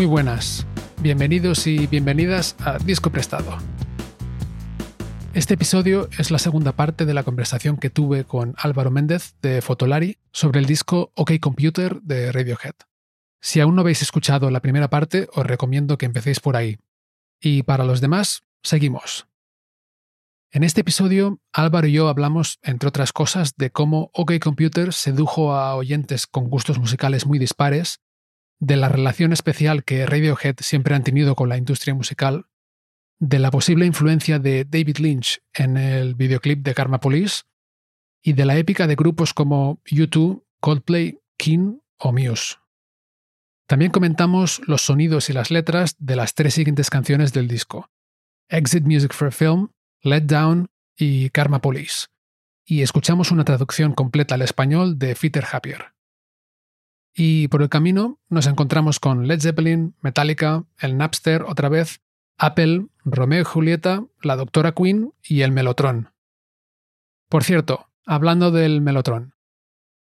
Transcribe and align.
Muy 0.00 0.06
buenas, 0.06 0.66
bienvenidos 1.02 1.66
y 1.66 1.86
bienvenidas 1.86 2.56
a 2.60 2.78
Disco 2.78 3.12
Prestado. 3.12 3.58
Este 5.34 5.52
episodio 5.52 6.08
es 6.18 6.30
la 6.30 6.38
segunda 6.38 6.72
parte 6.72 7.04
de 7.04 7.12
la 7.12 7.22
conversación 7.22 7.76
que 7.76 7.90
tuve 7.90 8.24
con 8.24 8.54
Álvaro 8.56 8.90
Méndez 8.90 9.34
de 9.42 9.60
Fotolari 9.60 10.16
sobre 10.32 10.60
el 10.60 10.64
disco 10.64 11.12
OK 11.16 11.32
Computer 11.38 12.00
de 12.00 12.32
Radiohead. 12.32 12.76
Si 13.42 13.60
aún 13.60 13.74
no 13.74 13.82
habéis 13.82 14.00
escuchado 14.00 14.50
la 14.50 14.60
primera 14.60 14.88
parte, 14.88 15.28
os 15.34 15.44
recomiendo 15.44 15.98
que 15.98 16.06
empecéis 16.06 16.40
por 16.40 16.56
ahí. 16.56 16.78
Y 17.38 17.64
para 17.64 17.84
los 17.84 18.00
demás, 18.00 18.44
seguimos. 18.62 19.26
En 20.50 20.64
este 20.64 20.80
episodio, 20.80 21.42
Álvaro 21.52 21.88
y 21.88 21.92
yo 21.92 22.08
hablamos, 22.08 22.58
entre 22.62 22.88
otras 22.88 23.12
cosas, 23.12 23.54
de 23.58 23.68
cómo 23.68 24.10
OK 24.14 24.32
Computer 24.40 24.94
sedujo 24.94 25.52
a 25.52 25.74
oyentes 25.74 26.26
con 26.26 26.48
gustos 26.48 26.78
musicales 26.78 27.26
muy 27.26 27.38
dispares 27.38 28.00
de 28.60 28.76
la 28.76 28.88
relación 28.88 29.32
especial 29.32 29.84
que 29.84 30.06
Radiohead 30.06 30.56
siempre 30.60 30.94
han 30.94 31.02
tenido 31.02 31.34
con 31.34 31.48
la 31.48 31.56
industria 31.56 31.94
musical, 31.94 32.46
de 33.18 33.38
la 33.38 33.50
posible 33.50 33.86
influencia 33.86 34.38
de 34.38 34.64
David 34.64 34.98
Lynch 34.98 35.42
en 35.52 35.76
el 35.76 36.14
videoclip 36.14 36.62
de 36.62 36.74
Karma 36.74 37.00
Police 37.00 37.42
y 38.22 38.34
de 38.34 38.44
la 38.44 38.56
épica 38.56 38.86
de 38.86 38.96
grupos 38.96 39.34
como 39.34 39.82
U2, 39.84 40.42
Coldplay, 40.60 41.18
King 41.36 41.78
o 41.98 42.12
Muse. 42.12 42.56
También 43.66 43.90
comentamos 43.90 44.60
los 44.66 44.82
sonidos 44.82 45.30
y 45.30 45.32
las 45.32 45.50
letras 45.50 45.96
de 45.98 46.16
las 46.16 46.34
tres 46.34 46.54
siguientes 46.54 46.90
canciones 46.90 47.32
del 47.32 47.48
disco: 47.48 47.90
Exit 48.48 48.84
Music 48.84 49.12
for 49.12 49.32
Film, 49.32 49.68
Let 50.02 50.22
Down 50.22 50.68
y 50.96 51.30
Karma 51.30 51.60
Police. 51.60 52.06
Y 52.64 52.82
escuchamos 52.82 53.30
una 53.30 53.44
traducción 53.44 53.94
completa 53.94 54.34
al 54.34 54.42
español 54.42 54.98
de 54.98 55.14
Peter 55.14 55.44
Happier. 55.50 55.92
Y 57.14 57.48
por 57.48 57.62
el 57.62 57.68
camino 57.68 58.18
nos 58.28 58.46
encontramos 58.46 59.00
con 59.00 59.26
Led 59.26 59.40
Zeppelin, 59.40 59.94
Metallica, 60.00 60.64
el 60.78 60.96
Napster 60.96 61.42
otra 61.42 61.68
vez, 61.68 62.00
Apple, 62.38 62.86
Romeo 63.04 63.42
y 63.42 63.44
Julieta, 63.44 64.04
la 64.22 64.36
Doctora 64.36 64.72
Queen 64.72 65.12
y 65.22 65.42
el 65.42 65.52
Melotron. 65.52 66.12
Por 67.28 67.44
cierto, 67.44 67.88
hablando 68.06 68.50
del 68.50 68.80
Melotron, 68.80 69.34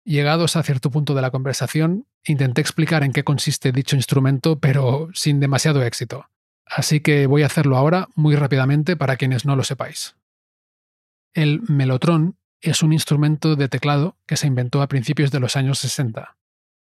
llegados 0.04 0.56
a 0.56 0.62
cierto 0.62 0.90
punto 0.90 1.14
de 1.14 1.22
la 1.22 1.30
conversación, 1.30 2.06
intenté 2.24 2.60
explicar 2.60 3.02
en 3.02 3.12
qué 3.12 3.24
consiste 3.24 3.72
dicho 3.72 3.96
instrumento, 3.96 4.58
pero 4.58 5.08
sin 5.14 5.40
demasiado 5.40 5.82
éxito. 5.82 6.28
Así 6.64 7.00
que 7.00 7.26
voy 7.26 7.42
a 7.42 7.46
hacerlo 7.46 7.76
ahora 7.76 8.08
muy 8.14 8.36
rápidamente 8.36 8.96
para 8.96 9.16
quienes 9.16 9.44
no 9.44 9.56
lo 9.56 9.64
sepáis. 9.64 10.16
El 11.34 11.62
Melotron 11.68 12.36
es 12.60 12.82
un 12.82 12.92
instrumento 12.92 13.56
de 13.56 13.68
teclado 13.68 14.16
que 14.26 14.36
se 14.36 14.46
inventó 14.46 14.82
a 14.82 14.88
principios 14.88 15.30
de 15.30 15.40
los 15.40 15.56
años 15.56 15.78
60. 15.78 16.37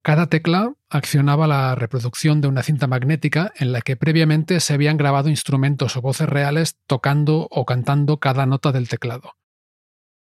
Cada 0.07 0.29
tecla 0.29 0.73
accionaba 0.89 1.49
la 1.49 1.75
reproducción 1.75 2.41
de 2.41 2.47
una 2.47 2.63
cinta 2.63 2.87
magnética 2.87 3.53
en 3.57 3.73
la 3.73 3.81
que 3.81 3.97
previamente 3.97 4.61
se 4.61 4.73
habían 4.73 4.99
grabado 4.99 5.31
instrumentos 5.31 5.97
o 5.97 6.01
voces 6.01 6.29
reales 6.29 6.77
tocando 6.87 7.49
o 7.51 7.67
cantando 7.67 8.21
cada 8.21 8.47
nota 8.47 8.71
del 8.71 8.89
teclado. 8.89 9.33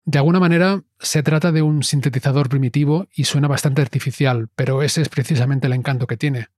De 0.04 0.18
alguna 0.18 0.38
manera, 0.38 0.84
se 1.00 1.24
trata 1.24 1.50
de 1.50 1.62
un 1.62 1.82
sintetizador 1.82 2.48
primitivo 2.48 3.08
y 3.16 3.24
suena 3.24 3.48
bastante 3.48 3.82
artificial, 3.82 4.48
pero 4.54 4.80
ese 4.80 5.02
es 5.02 5.08
precisamente 5.08 5.66
el 5.66 5.72
encanto 5.72 6.06
que 6.06 6.16
tiene. 6.16 6.50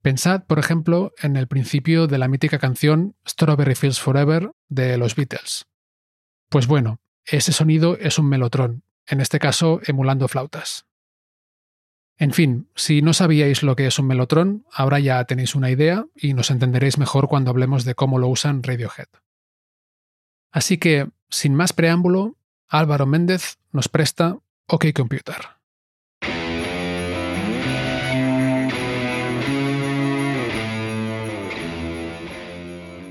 Pensad, 0.00 0.46
por 0.46 0.58
ejemplo, 0.58 1.12
en 1.20 1.36
el 1.36 1.48
principio 1.48 2.06
de 2.06 2.16
la 2.16 2.28
mítica 2.28 2.58
canción 2.58 3.14
Strawberry 3.28 3.74
Fields 3.74 4.00
Forever 4.00 4.52
de 4.70 4.96
los 4.96 5.16
Beatles. 5.16 5.66
Pues 6.48 6.66
bueno, 6.66 6.98
ese 7.26 7.52
sonido 7.52 7.98
es 7.98 8.18
un 8.18 8.30
melotrón, 8.30 8.84
en 9.06 9.20
este 9.20 9.38
caso 9.38 9.82
emulando 9.84 10.28
flautas. 10.28 10.86
En 12.18 12.32
fin, 12.32 12.68
si 12.74 13.02
no 13.02 13.12
sabíais 13.12 13.62
lo 13.62 13.76
que 13.76 13.86
es 13.86 13.98
un 13.98 14.06
melotrón, 14.06 14.64
ahora 14.72 14.98
ya 15.00 15.22
tenéis 15.24 15.54
una 15.54 15.70
idea 15.70 16.06
y 16.14 16.32
nos 16.32 16.50
entenderéis 16.50 16.96
mejor 16.96 17.28
cuando 17.28 17.50
hablemos 17.50 17.84
de 17.84 17.94
cómo 17.94 18.18
lo 18.18 18.28
usan 18.28 18.62
Radiohead. 18.62 19.08
Así 20.50 20.78
que, 20.78 21.10
sin 21.28 21.54
más 21.54 21.74
preámbulo, 21.74 22.38
Álvaro 22.68 23.04
Méndez 23.04 23.58
nos 23.70 23.88
presta 23.88 24.38
OK 24.66 24.86
Computer. 24.94 25.36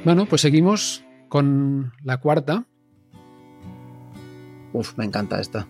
Bueno, 0.03 0.25
pues 0.25 0.41
seguimos 0.41 1.03
con 1.29 1.93
la 2.03 2.17
cuarta. 2.17 2.65
Uf, 4.73 4.97
me 4.97 5.05
encanta 5.05 5.39
esta. 5.39 5.67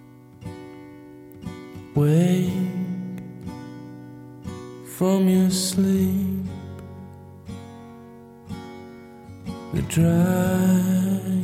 From 4.98 5.28
your 5.28 5.52
sleep. 5.52 6.46
The 9.74 9.82
drying 9.90 11.44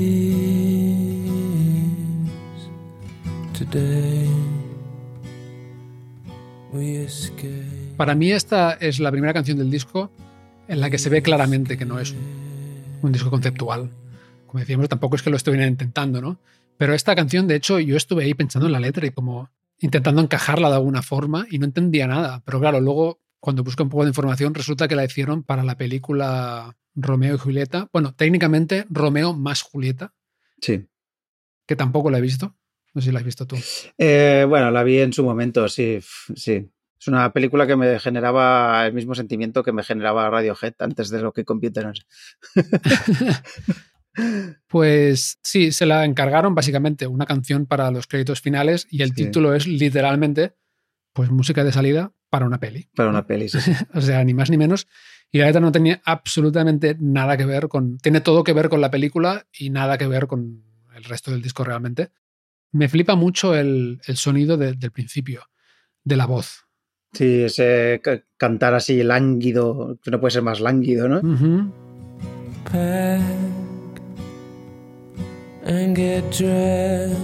today. 3.54 4.28
We 6.74 7.06
escape. 7.06 7.96
Para 7.96 8.14
mí 8.16 8.32
esta 8.32 8.74
es 8.74 9.00
la 9.00 9.10
primera 9.12 9.34
canción 9.34 9.58
del 9.58 9.72
disco 9.72 10.12
en 10.68 10.82
la 10.82 10.90
que 10.90 10.98
se 10.98 11.10
ve 11.10 11.22
claramente 11.22 11.78
que 11.78 11.86
no 11.86 12.00
es 12.00 12.14
un 13.02 13.12
disco 13.14 13.30
conceptual. 13.30 13.90
Como 14.48 14.60
decíamos, 14.60 14.90
tampoco 14.90 15.16
es 15.16 15.22
que 15.22 15.30
lo 15.30 15.38
estuvieran 15.38 15.70
intentando, 15.70 16.22
¿no? 16.22 16.40
Pero 16.78 16.94
esta 16.94 17.16
canción, 17.16 17.48
de 17.48 17.56
hecho, 17.56 17.80
yo 17.80 17.96
estuve 17.96 18.26
ahí 18.26 18.34
pensando 18.34 18.66
en 18.66 18.74
la 18.74 18.80
letra 18.82 19.08
y 19.08 19.12
como 19.12 19.50
intentando 19.84 20.22
encajarla 20.22 20.70
de 20.70 20.76
alguna 20.76 21.02
forma 21.02 21.46
y 21.52 21.60
no 21.60 21.66
entendía 21.66 22.08
nada. 22.08 22.42
Pero 22.46 22.62
claro, 22.62 22.80
luego 22.80 23.20
cuando 23.42 23.66
busco 23.66 23.84
un 23.84 23.90
poco 23.90 24.04
de 24.04 24.12
información 24.12 24.54
resulta 24.54 24.88
que 24.88 24.96
la 24.96 25.04
hicieron 25.04 25.44
para 25.44 25.64
la 25.64 25.78
película 25.78 26.78
Romeo 26.96 27.36
y 27.36 27.38
Julieta. 27.38 27.90
Bueno, 27.92 28.16
técnicamente 28.16 28.86
Romeo 28.90 29.34
más 29.34 29.62
Julieta. 29.62 30.14
Sí. 30.62 30.88
Que 31.68 31.76
tampoco 31.76 32.10
la 32.10 32.20
he 32.20 32.22
visto. 32.22 32.56
No 32.94 33.02
sé 33.02 33.08
si 33.08 33.12
la 33.12 33.20
has 33.20 33.26
visto 33.26 33.46
tú. 33.46 33.58
Eh, 33.98 34.46
bueno, 34.48 34.72
la 34.72 34.84
vi 34.84 35.00
en 35.00 35.12
su 35.12 35.22
momento, 35.22 35.68
sí, 35.68 36.00
sí. 36.34 36.72
Es 36.98 37.08
una 37.10 37.34
película 37.34 37.68
que 37.68 37.76
me 37.76 38.00
generaba 38.00 38.88
el 38.88 38.94
mismo 38.94 39.16
sentimiento 39.16 39.64
que 39.64 39.74
me 39.74 39.84
generaba 39.84 40.30
Radiohead 40.30 40.76
antes 40.80 41.10
de 41.10 41.22
lo 41.22 41.34
que 41.34 41.44
Computers. 41.44 42.06
Pues 44.68 45.40
sí, 45.44 45.72
se 45.72 45.86
la 45.86 46.06
encargaron 46.06 46.56
básicamente 46.56 47.08
una 47.08 47.26
canción 47.26 47.66
para 47.66 47.92
los 47.92 48.08
créditos 48.08 48.42
finales 48.42 48.88
y 48.90 49.02
el 49.02 49.14
título 49.14 49.54
es 49.54 49.68
literalmente 49.68 50.56
pues 51.14 51.30
música 51.30 51.64
de 51.64 51.72
salida 51.72 52.12
para 52.30 52.46
una 52.46 52.60
peli. 52.60 52.90
Para 52.96 53.10
una 53.10 53.26
peli, 53.26 53.50
sí. 53.50 53.60
o 53.94 54.02
sea, 54.02 54.24
ni 54.24 54.34
más 54.34 54.50
ni 54.50 54.58
menos. 54.58 54.88
Y 55.32 55.40
la 55.40 55.46
letra 55.46 55.62
no 55.62 55.72
tenía 55.72 56.02
absolutamente 56.06 56.96
nada 57.00 57.38
que 57.38 57.46
ver 57.46 57.68
con... 57.68 57.98
Tiene 57.98 58.22
todo 58.22 58.44
que 58.44 58.54
ver 58.54 58.70
con 58.70 58.82
la 58.82 58.92
película 58.92 59.48
y 59.58 59.70
nada 59.70 59.98
que 59.98 60.08
ver 60.08 60.28
con 60.28 60.64
el 60.96 61.04
resto 61.04 61.32
del 61.32 61.42
disco 61.42 61.64
realmente. 61.64 62.10
Me 62.72 62.90
flipa 62.90 63.16
mucho 63.16 63.56
el, 63.56 64.00
sonido 64.16 64.58
del 64.58 64.92
principio, 64.92 65.50
de 66.04 66.18
la 66.18 66.26
voz. 66.26 66.66
Sí, 67.14 67.44
ese 67.44 68.02
cantar 68.38 68.74
así 68.74 69.04
lánguido, 69.04 70.00
que 70.04 70.10
no 70.10 70.20
puede 70.20 70.32
ser 70.32 70.42
más 70.42 70.60
lánguido, 70.60 71.08
¿no? 71.08 71.22
And 75.66 75.96
get 75.96 76.30
dressed 76.32 77.16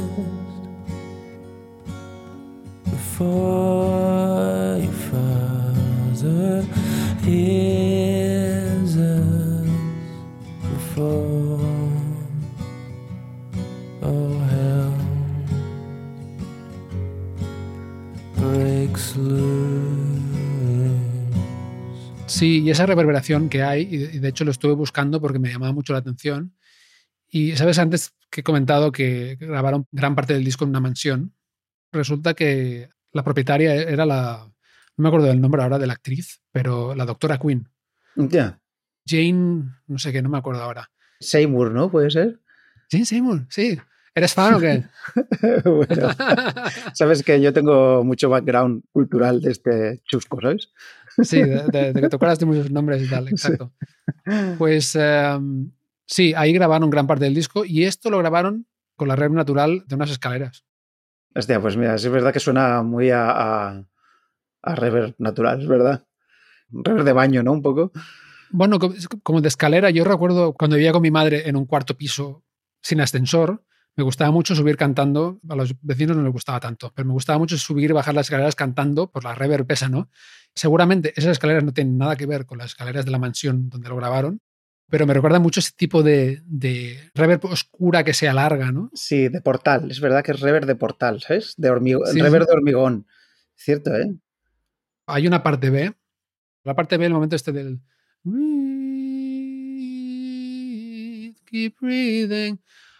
before 2.86 4.78
your 4.80 4.94
father 5.12 6.64
hears 7.22 8.96
us 8.98 9.68
before 10.62 11.60
hell. 14.50 14.94
Sí, 22.28 22.62
y 22.62 22.70
esa 22.70 22.86
reverberación 22.86 23.50
que 23.50 23.64
hay, 23.64 23.82
y 23.82 24.20
de 24.20 24.30
hecho 24.30 24.46
lo 24.46 24.52
estuve 24.52 24.74
buscando 24.74 25.20
porque 25.20 25.40
me 25.40 25.50
llamaba 25.50 25.74
mucho 25.74 25.94
la 25.94 26.00
atención. 26.00 26.54
Y 27.30 27.56
sabes, 27.56 27.80
antes 27.80 28.12
que 28.30 28.42
he 28.42 28.44
comentado 28.44 28.92
que 28.92 29.38
grabaron 29.40 29.86
gran 29.92 30.16
parte 30.16 30.34
del 30.34 30.44
disco 30.44 30.64
en 30.64 30.72
una 30.72 30.80
mansión, 30.80 31.34
resulta 31.92 32.34
que 32.34 32.90
la 33.12 33.24
propietaria 33.24 33.74
era 33.76 34.06
la, 34.06 34.52
no 34.98 35.04
me 35.04 35.10
acuerdo 35.10 35.28
del 35.28 35.42
nombre 35.42 35.62
ahora 35.62 35.80
de 35.80 35.88
la 35.88 35.94
actriz, 35.94 36.42
pero 36.52 36.96
la 36.96 37.06
doctora 37.06 37.38
Quinn. 37.38 37.68
Ya. 38.16 38.60
Jane, 39.08 39.64
no 39.88 39.98
sé 39.98 40.12
qué, 40.12 40.22
no 40.22 40.30
me 40.30 40.38
acuerdo 40.38 40.62
ahora. 40.62 40.90
Seymour, 41.20 41.72
¿no? 41.72 41.90
¿Puede 41.90 42.12
ser? 42.12 42.40
Jane 42.92 43.06
Seymour, 43.06 43.46
sí. 43.50 43.80
¿Eres 44.14 44.34
fan 44.34 44.56
o 44.56 44.60
qué? 44.60 44.84
bueno, 45.66 46.10
sabes 46.94 47.24
que 47.24 47.40
yo 47.40 47.54
tengo 47.54 48.04
mucho 48.04 48.30
background 48.30 48.84
cultural 48.92 49.40
de 49.42 49.52
este 49.52 50.02
chusco, 50.06 50.42
¿sabes? 50.42 50.70
sí, 51.24 51.42
de, 51.42 51.94
que 51.94 52.10
te 52.10 52.16
acuerdas 52.16 52.40
de 52.40 52.46
muchos 52.46 52.72
nombres 52.72 53.04
y 53.04 53.10
tal, 53.10 53.28
exacto. 53.30 53.72
Pues 54.58 54.96
em, 54.96 55.72
sí, 56.10 56.34
ahí 56.36 56.52
grabaron 56.52 56.90
gran 56.90 57.08
parte 57.08 57.26
del 57.26 57.36
disco 57.36 57.64
y 57.64 57.84
esto 57.84 58.10
lo 58.10 58.18
grabaron 58.18 58.68
con 58.96 59.08
la 59.08 59.16
red 59.16 59.30
natural 59.30 59.84
de 59.88 59.96
unas 59.96 60.10
escaleras. 60.10 60.66
Hostia, 61.36 61.62
pues 61.62 61.78
mira, 61.78 61.96
es 61.96 62.10
verdad 62.10 62.34
que 62.34 62.40
suena 62.40 62.82
muy 62.82 63.12
a, 63.12 63.30
a, 63.30 63.84
a 64.64 64.76
reverb 64.76 65.16
natural, 65.20 65.62
es 65.62 65.68
verdad. 65.68 66.06
Reverb 66.70 67.06
de 67.06 67.14
baño, 67.14 67.44
¿no? 67.44 67.54
Un 67.54 67.62
poco. 67.62 67.92
Bueno, 68.52 68.80
como 69.24 69.42
de 69.42 69.48
escalera, 69.48 69.92
yo 69.92 70.04
recuerdo 70.04 70.54
cuando 70.54 70.76
vivía 70.76 70.92
con 70.92 71.04
mi 71.04 71.12
madre 71.12 71.48
en 71.48 71.56
un 71.56 71.66
cuarto 71.66 71.96
piso 71.96 72.44
sin 72.82 73.00
ascensor, 73.00 73.64
me 73.96 74.04
gustaba 74.04 74.32
mucho 74.32 74.56
subir 74.56 74.78
cantando, 74.78 75.40
a 75.50 75.56
los 75.56 75.76
vecinos 75.82 76.18
no 76.18 76.24
les 76.24 76.32
gustaba 76.32 76.60
tanto, 76.60 76.92
pero 76.96 77.06
me 77.06 77.14
gustaba 77.14 77.38
mucho 77.38 77.58
subir 77.58 77.90
y 77.90 77.94
bajar 77.94 78.16
las 78.16 78.28
escaleras 78.28 78.56
cantando 78.56 79.12
por 79.12 79.24
la 79.24 79.36
reverb 79.36 79.68
pesa, 79.68 79.90
¿no? 79.90 80.10
Seguramente 80.56 81.14
esas 81.16 81.34
escaleras 81.34 81.64
no 81.64 81.74
tienen 81.74 81.98
nada 81.98 82.16
que 82.16 82.26
ver 82.26 82.46
con 82.46 82.58
las 82.58 82.68
escaleras 82.68 83.06
de 83.06 83.12
la 83.12 83.20
mansión 83.20 83.70
donde 83.70 83.90
lo 83.90 83.98
grabaron, 83.98 84.42
pero 84.90 85.06
me 85.06 85.14
recuerda 85.14 85.40
mucho 85.40 85.60
ese 85.60 85.72
tipo 85.76 86.04
de, 86.04 86.42
de 86.46 87.12
reverb 87.14 87.46
oscura 87.46 88.04
que 88.04 88.14
se 88.14 88.28
alarga, 88.28 88.72
¿no? 88.72 88.90
Sí, 88.94 89.30
de 89.30 89.42
portal, 89.42 89.90
es 89.92 90.00
verdad 90.00 90.24
que 90.24 90.32
es 90.32 90.40
reverb 90.40 90.66
de 90.66 90.76
portal, 90.76 91.22
¿sabes? 91.22 91.54
De 91.58 91.70
hormigón, 91.70 92.04
reverb 92.16 92.48
de 92.48 92.54
hormigón, 92.54 93.08
cierto, 93.56 93.96
¿eh? 93.96 94.16
Hay 95.06 95.28
una 95.28 95.44
parte 95.44 95.70
B, 95.70 95.94
la 96.64 96.76
parte 96.76 96.98
B, 96.98 97.06
el 97.06 97.14
momento 97.14 97.36
este 97.36 97.52
del... 97.52 97.82
Keep 101.46 101.76
breathing 101.82 102.60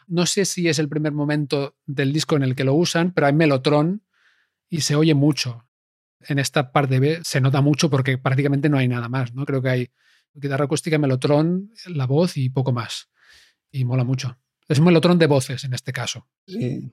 no 0.10 0.26
sé 0.26 0.44
si 0.46 0.68
es 0.68 0.80
el 0.80 0.90
primer 0.90 1.14
momento 1.14 1.78
del 1.86 2.12
disco 2.12 2.36
en 2.36 2.44
el 2.44 2.56
que 2.56 2.64
lo 2.64 2.74
usan, 2.74 3.14
pero 3.14 3.28
hay 3.28 3.34
melotron 3.34 4.04
y 4.68 4.82
se 4.82 4.96
oye 4.96 5.14
mucho. 5.14 5.68
En 6.22 6.40
esta 6.40 6.72
parte 6.72 7.00
B 7.00 7.20
se 7.24 7.40
nota 7.40 7.62
mucho 7.62 7.90
porque 7.90 8.18
prácticamente 8.18 8.70
no 8.70 8.78
hay 8.78 8.88
nada 8.88 9.08
más, 9.08 9.34
¿no? 9.34 9.46
Creo 9.46 9.62
que 9.62 9.70
hay 9.70 9.92
guitarra 10.34 10.66
acústica, 10.66 10.98
melotron, 10.98 11.72
la 11.88 12.06
voz 12.06 12.38
y 12.38 12.50
poco 12.50 12.72
más. 12.72 13.10
Y 13.72 13.86
mola 13.86 14.04
mucho. 14.04 14.38
Es 14.68 14.80
un 14.80 14.86
melotron 14.86 15.18
de 15.18 15.28
voces 15.28 15.64
en 15.64 15.74
este 15.74 15.92
caso. 15.92 16.28
Sí. 16.48 16.92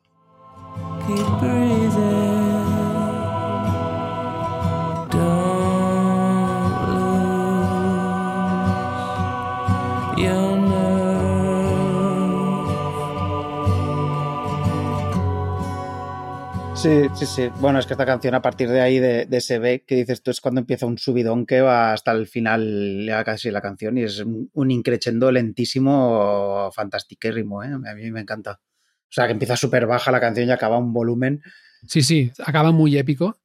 Sí, 16.86 17.08
sí, 17.16 17.26
sí. 17.26 17.50
Bueno, 17.58 17.80
es 17.80 17.86
que 17.86 17.94
esta 17.94 18.06
canción 18.06 18.36
a 18.36 18.42
partir 18.42 18.68
de 18.68 18.80
ahí, 18.80 19.00
de, 19.00 19.26
ese 19.32 19.58
B 19.58 19.82
que 19.84 19.96
dices 19.96 20.22
tú, 20.22 20.30
es 20.30 20.40
cuando 20.40 20.60
empieza 20.60 20.86
un 20.86 20.98
subidón 20.98 21.44
que 21.44 21.60
va 21.60 21.92
hasta 21.92 22.12
el 22.12 22.28
final, 22.28 23.10
casi 23.24 23.50
la 23.50 23.60
canción, 23.60 23.98
y 23.98 24.04
es 24.04 24.20
un 24.20 24.70
increchendo 24.70 25.32
lentísimo, 25.32 26.70
fantastiquérrimo, 26.72 27.64
¿eh? 27.64 27.72
A 27.72 27.94
mí 27.94 28.12
me 28.12 28.20
encanta. 28.20 28.60
O 28.60 29.10
sea, 29.10 29.26
que 29.26 29.32
empieza 29.32 29.56
súper 29.56 29.88
baja 29.88 30.12
la 30.12 30.20
canción 30.20 30.48
y 30.48 30.52
acaba 30.52 30.78
un 30.78 30.92
volumen. 30.92 31.42
Sí, 31.88 32.02
sí, 32.02 32.30
acaba 32.44 32.70
muy 32.70 32.96
épico. 32.96 33.36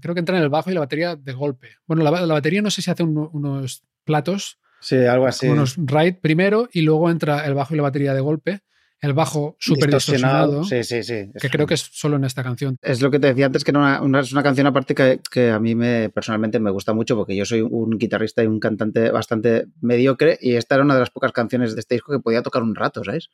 Creo 0.00 0.14
que 0.14 0.18
entra 0.18 0.36
en 0.36 0.42
el 0.42 0.48
bajo 0.48 0.68
y 0.68 0.74
la 0.74 0.80
batería 0.80 1.14
de 1.14 1.32
golpe. 1.34 1.76
Bueno, 1.86 2.02
la, 2.02 2.10
batería 2.10 2.62
no 2.62 2.70
sé 2.72 2.82
si 2.82 2.90
hace 2.90 3.04
unos 3.04 3.84
platos. 4.02 4.58
Sí, 4.80 4.96
algo 4.96 5.28
así. 5.28 5.46
Unos 5.46 5.76
ride 5.76 6.14
primero 6.14 6.68
y 6.72 6.82
luego 6.82 7.10
entra 7.12 7.46
el 7.46 7.54
bajo 7.54 7.74
y 7.74 7.76
la 7.76 7.84
batería 7.84 8.12
de 8.12 8.20
golpe 8.22 8.64
el 9.02 9.14
bajo 9.14 9.56
súper 9.58 9.90
distorsionado. 9.90 10.62
Sí, 10.62 10.84
sí, 10.84 11.02
sí. 11.02 11.32
Que 11.38 11.50
creo 11.50 11.66
que 11.66 11.74
es 11.74 11.90
solo 11.92 12.16
en 12.16 12.24
esta 12.24 12.44
canción. 12.44 12.76
Es 12.80 13.02
lo 13.02 13.10
que 13.10 13.18
te 13.18 13.26
decía 13.26 13.46
antes, 13.46 13.64
que 13.64 13.72
una, 13.72 14.00
es 14.20 14.32
una 14.32 14.44
canción 14.44 14.68
aparte 14.68 14.94
que, 14.94 15.50
a 15.50 15.58
mí 15.58 15.74
me, 15.74 16.08
personalmente 16.08 16.60
me 16.60 16.70
gusta 16.70 16.94
mucho 16.94 17.16
porque 17.16 17.34
yo 17.34 17.44
soy 17.44 17.62
un 17.62 17.98
guitarrista 17.98 18.44
y 18.44 18.46
un 18.46 18.60
cantante 18.60 19.10
bastante 19.10 19.66
mediocre 19.80 20.38
y 20.40 20.54
esta 20.54 20.76
era 20.76 20.84
una 20.84 20.94
de 20.94 21.00
las 21.00 21.10
pocas 21.10 21.32
canciones 21.32 21.74
de 21.74 21.80
este 21.80 21.96
disco 21.96 22.12
que 22.12 22.20
podía 22.20 22.42
tocar 22.42 22.62
un 22.62 22.76
rato, 22.76 23.02
¿sabes? 23.02 23.30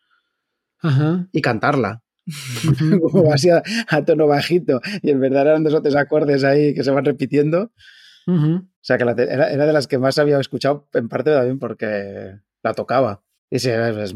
Ajá. 0.81 1.29
Y 1.33 1.43
cantarla. 1.43 2.03
Como 3.13 3.31
así 3.31 3.51
a, 3.51 4.05
tono 4.07 4.27
bajito. 4.27 4.81
Y 5.03 5.11
en 5.11 5.21
verdad 5.21 5.49
eran 5.49 5.65
dos 5.65 5.75
o 5.75 5.83
tres 5.83 5.97
acordes 5.97 6.45
ahí 6.45 6.73
que 6.73 6.83
se 6.83 6.91
van 6.91 7.05
repitiendo. 7.05 7.73
O 8.27 8.63
sea 8.81 8.97
que 8.97 9.05
era, 9.05 9.51
era, 9.51 9.67
de 9.67 9.73
las 9.73 9.87
que 9.87 9.99
más 9.99 10.19
había 10.19 10.39
escuchado, 10.39 10.89
en 10.95 11.09
parte 11.09 11.31
también 11.31 11.59
porque 11.59 12.37
la 12.63 12.75
tocaba. 12.75 13.23
Y 13.51 13.57
es 13.57 14.15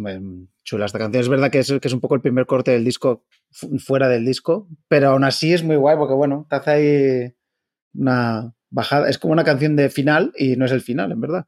chula 0.65 0.87
esta 0.87 0.99
canción. 0.99 1.21
Es 1.21 1.29
verdad 1.29 1.51
que 1.51 1.61
es, 1.61 1.73
que 1.81 1.89
es 1.89 1.95
un 1.95 2.01
poco 2.01 2.15
el 2.15 2.21
primer 2.21 2.47
corte 2.47 2.73
del 2.73 2.85
disco 2.85 3.25
fuera 3.79 4.09
del 4.09 4.25
disco, 4.25 4.69
pero 4.89 5.11
aún 5.11 5.25
así 5.25 5.53
es 5.53 5.63
muy 5.63 5.77
guay 5.77 5.97
porque, 5.97 6.15
bueno, 6.15 6.47
te 6.49 6.57
hace 6.57 6.71
ahí 6.71 7.35
una 7.95 8.55
bajada. 8.71 9.09
Es 9.09 9.19
como 9.19 9.33
una 9.33 9.45
canción 9.45 9.77
de 9.77 9.91
final 9.91 10.33
y 10.37 10.57
no 10.57 10.65
es 10.65 10.73
el 10.73 10.81
final, 10.81 11.13
en 11.13 11.21
verdad. 11.21 11.47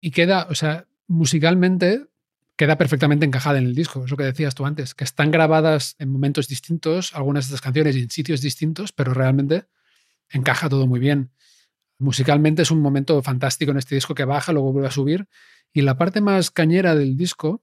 Y 0.00 0.10
queda, 0.10 0.46
o 0.50 0.54
sea, 0.54 0.86
musicalmente 1.06 2.06
queda 2.56 2.76
perfectamente 2.76 3.24
encajada 3.24 3.58
en 3.58 3.64
el 3.64 3.74
disco, 3.74 4.04
es 4.04 4.10
lo 4.10 4.18
que 4.18 4.24
decías 4.24 4.54
tú 4.54 4.66
antes, 4.66 4.94
que 4.94 5.04
están 5.04 5.30
grabadas 5.30 5.96
en 5.98 6.10
momentos 6.10 6.46
distintos, 6.46 7.14
algunas 7.14 7.44
de 7.44 7.54
estas 7.54 7.62
canciones 7.62 7.96
en 7.96 8.10
sitios 8.10 8.42
distintos, 8.42 8.92
pero 8.92 9.14
realmente 9.14 9.64
encaja 10.28 10.68
todo 10.68 10.86
muy 10.86 11.00
bien. 11.00 11.30
Musicalmente 11.98 12.60
es 12.60 12.70
un 12.70 12.82
momento 12.82 13.22
fantástico 13.22 13.70
en 13.70 13.78
este 13.78 13.94
disco 13.94 14.14
que 14.14 14.26
baja, 14.26 14.52
luego 14.52 14.74
vuelve 14.74 14.88
a 14.88 14.90
subir 14.90 15.26
y 15.72 15.82
la 15.82 15.96
parte 15.96 16.20
más 16.20 16.50
cañera 16.50 16.94
del 16.94 17.16
disco 17.16 17.62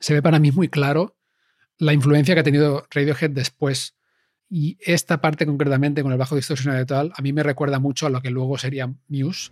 se 0.00 0.14
ve 0.14 0.22
para 0.22 0.38
mí 0.38 0.52
muy 0.52 0.68
claro 0.68 1.16
la 1.78 1.92
influencia 1.92 2.34
que 2.34 2.40
ha 2.40 2.44
tenido 2.44 2.86
Radiohead 2.90 3.30
después. 3.30 3.94
Y 4.50 4.78
esta 4.80 5.20
parte 5.20 5.46
concretamente 5.46 6.02
con 6.02 6.12
el 6.12 6.18
bajo 6.18 6.34
distorsionado 6.34 6.82
y 6.82 6.86
tal, 6.86 7.12
a 7.14 7.22
mí 7.22 7.32
me 7.32 7.42
recuerda 7.42 7.78
mucho 7.78 8.06
a 8.06 8.10
lo 8.10 8.20
que 8.20 8.30
luego 8.30 8.58
sería 8.58 8.92
Muse. 9.08 9.50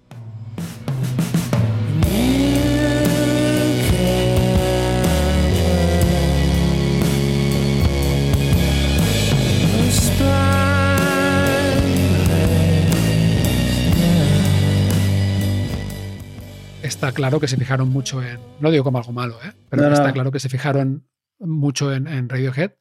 Está 16.96 17.12
claro 17.12 17.38
que 17.38 17.48
se 17.48 17.56
fijaron 17.56 17.90
mucho 17.90 18.22
en. 18.22 18.38
No 18.60 18.70
digo 18.70 18.82
como 18.82 18.98
algo 18.98 19.12
malo, 19.12 19.38
¿eh? 19.44 19.52
pero 19.68 19.92
está 19.92 20.12
claro 20.12 20.32
que 20.32 20.40
se 20.40 20.48
fijaron 20.48 21.06
mucho 21.38 21.92
en, 21.92 22.28
Radiohead. 22.28 22.72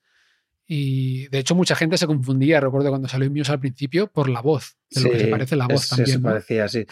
Y 0.68 1.28
de 1.28 1.40
hecho, 1.40 1.54
mucha 1.54 1.76
gente 1.76 1.98
se 1.98 2.08
confundía, 2.08 2.60
recuerdo 2.60 2.90
cuando 2.90 3.08
salió 3.08 3.30
Muse 3.30 3.52
al 3.52 3.60
principio, 3.60 4.08
por 4.08 4.30
la 4.30 4.42
voz, 4.42 4.78
de 4.90 5.02
lo 5.02 5.12
que 5.12 5.20
se 5.20 5.28
parece 5.28 5.56
la 5.56 5.68
voz 5.68 5.90
también. 5.90 6.18
Se 6.18 6.20
parecía, 6.20 6.68
sí. 6.68 6.86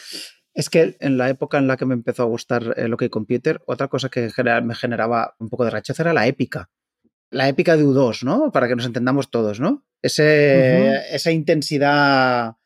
Es 0.54 0.70
que 0.70 0.96
en 1.00 1.18
la 1.18 1.30
época 1.30 1.58
en 1.58 1.66
la 1.66 1.78
que 1.78 1.86
me 1.86 1.96
empezó 1.96 2.22
a 2.24 2.28
gustar 2.28 2.76
eh, 2.78 2.88
lo 2.88 2.98
que 2.98 3.10
Computer, 3.10 3.64
otra 3.66 3.88
cosa 3.88 4.10
que 4.10 4.30
me 4.64 4.76
generaba 4.76 5.36
un 5.40 5.50
poco 5.50 5.66
de 5.66 5.72
rechazo 5.72 6.04
era 6.04 6.14
la 6.14 6.28
épica. 6.28 6.70
La 7.32 7.50
épica 7.50 7.76
de 7.76 7.84
U2, 7.84 8.24
¿no? 8.24 8.52
Para 8.52 8.68
que 8.68 8.76
nos 8.76 8.86
entendamos 8.86 9.32
todos, 9.32 9.60
¿no? 9.60 9.84
Ese, 10.04 11.16
Esa 11.16 11.32
intensidad 11.32 12.58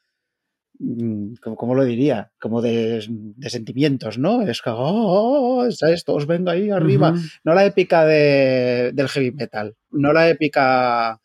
Mm, 0.80 1.34
¿cómo 1.42 1.76
lo 1.76 1.84
diría? 1.84 2.32
Como 2.40 2.62
de, 2.62 3.02
sentimientos, 3.48 4.18
¿no? 4.18 4.42
Es 4.44 4.62
que, 4.62 4.70
oh, 4.70 5.64
oh 5.64 5.72
¿sabes? 5.72 6.04
Todos 6.04 6.28
venga 6.28 6.52
ahí 6.52 6.70
arriba. 6.70 7.14
No 7.44 7.54
la 7.54 7.66
épica 7.66 8.06
de, 8.06 8.92
del 8.94 9.10
heavy 9.10 9.32
metal, 9.32 9.76
no 9.92 10.14
la 10.14 10.30
épica 10.30 11.20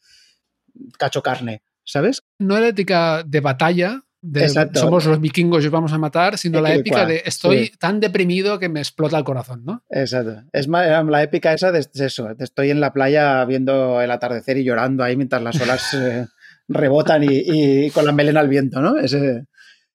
cacho 0.98 1.22
carne, 1.22 1.62
¿sabes? 1.84 2.22
No 2.38 2.58
la 2.58 2.68
épica 2.68 3.22
de 3.24 3.40
batalla, 3.40 4.02
de 4.22 4.48
somos 4.74 5.04
los 5.04 5.20
vikingos 5.20 5.64
y 5.64 5.66
os 5.66 5.72
vamos 5.72 5.92
a 5.92 5.98
matar, 5.98 6.38
sino 6.38 6.60
la 6.60 6.72
épica 6.74 7.04
de 7.04 7.22
estoy 7.26 7.70
tan 7.78 7.98
deprimido 7.98 8.58
que 8.58 8.68
me 8.68 8.80
explota 8.80 9.18
el 9.18 9.24
corazón, 9.24 9.64
¿no? 9.64 9.82
Exacto. 9.90 10.44
Es 10.52 10.68
la 10.68 11.22
épica 11.22 11.52
esa 11.52 11.72
de, 11.72 11.84
eso, 11.94 12.32
de 12.32 12.44
estoy 12.44 12.70
en 12.70 12.80
la 12.80 12.92
playa 12.92 13.44
viendo 13.44 14.00
el 14.00 14.10
atardecer 14.10 14.56
y 14.56 14.64
llorando 14.64 15.02
ahí 15.04 15.16
mientras 15.16 15.42
las 15.42 15.60
olas... 15.60 15.94
Eh, 15.94 16.26
rebotan 16.68 17.22
y, 17.24 17.90
con 17.90 18.06
la 18.06 18.12
melena 18.12 18.40
al 18.40 18.48
viento, 18.48 18.80
¿no? 18.80 18.98
Ese, 18.98 19.44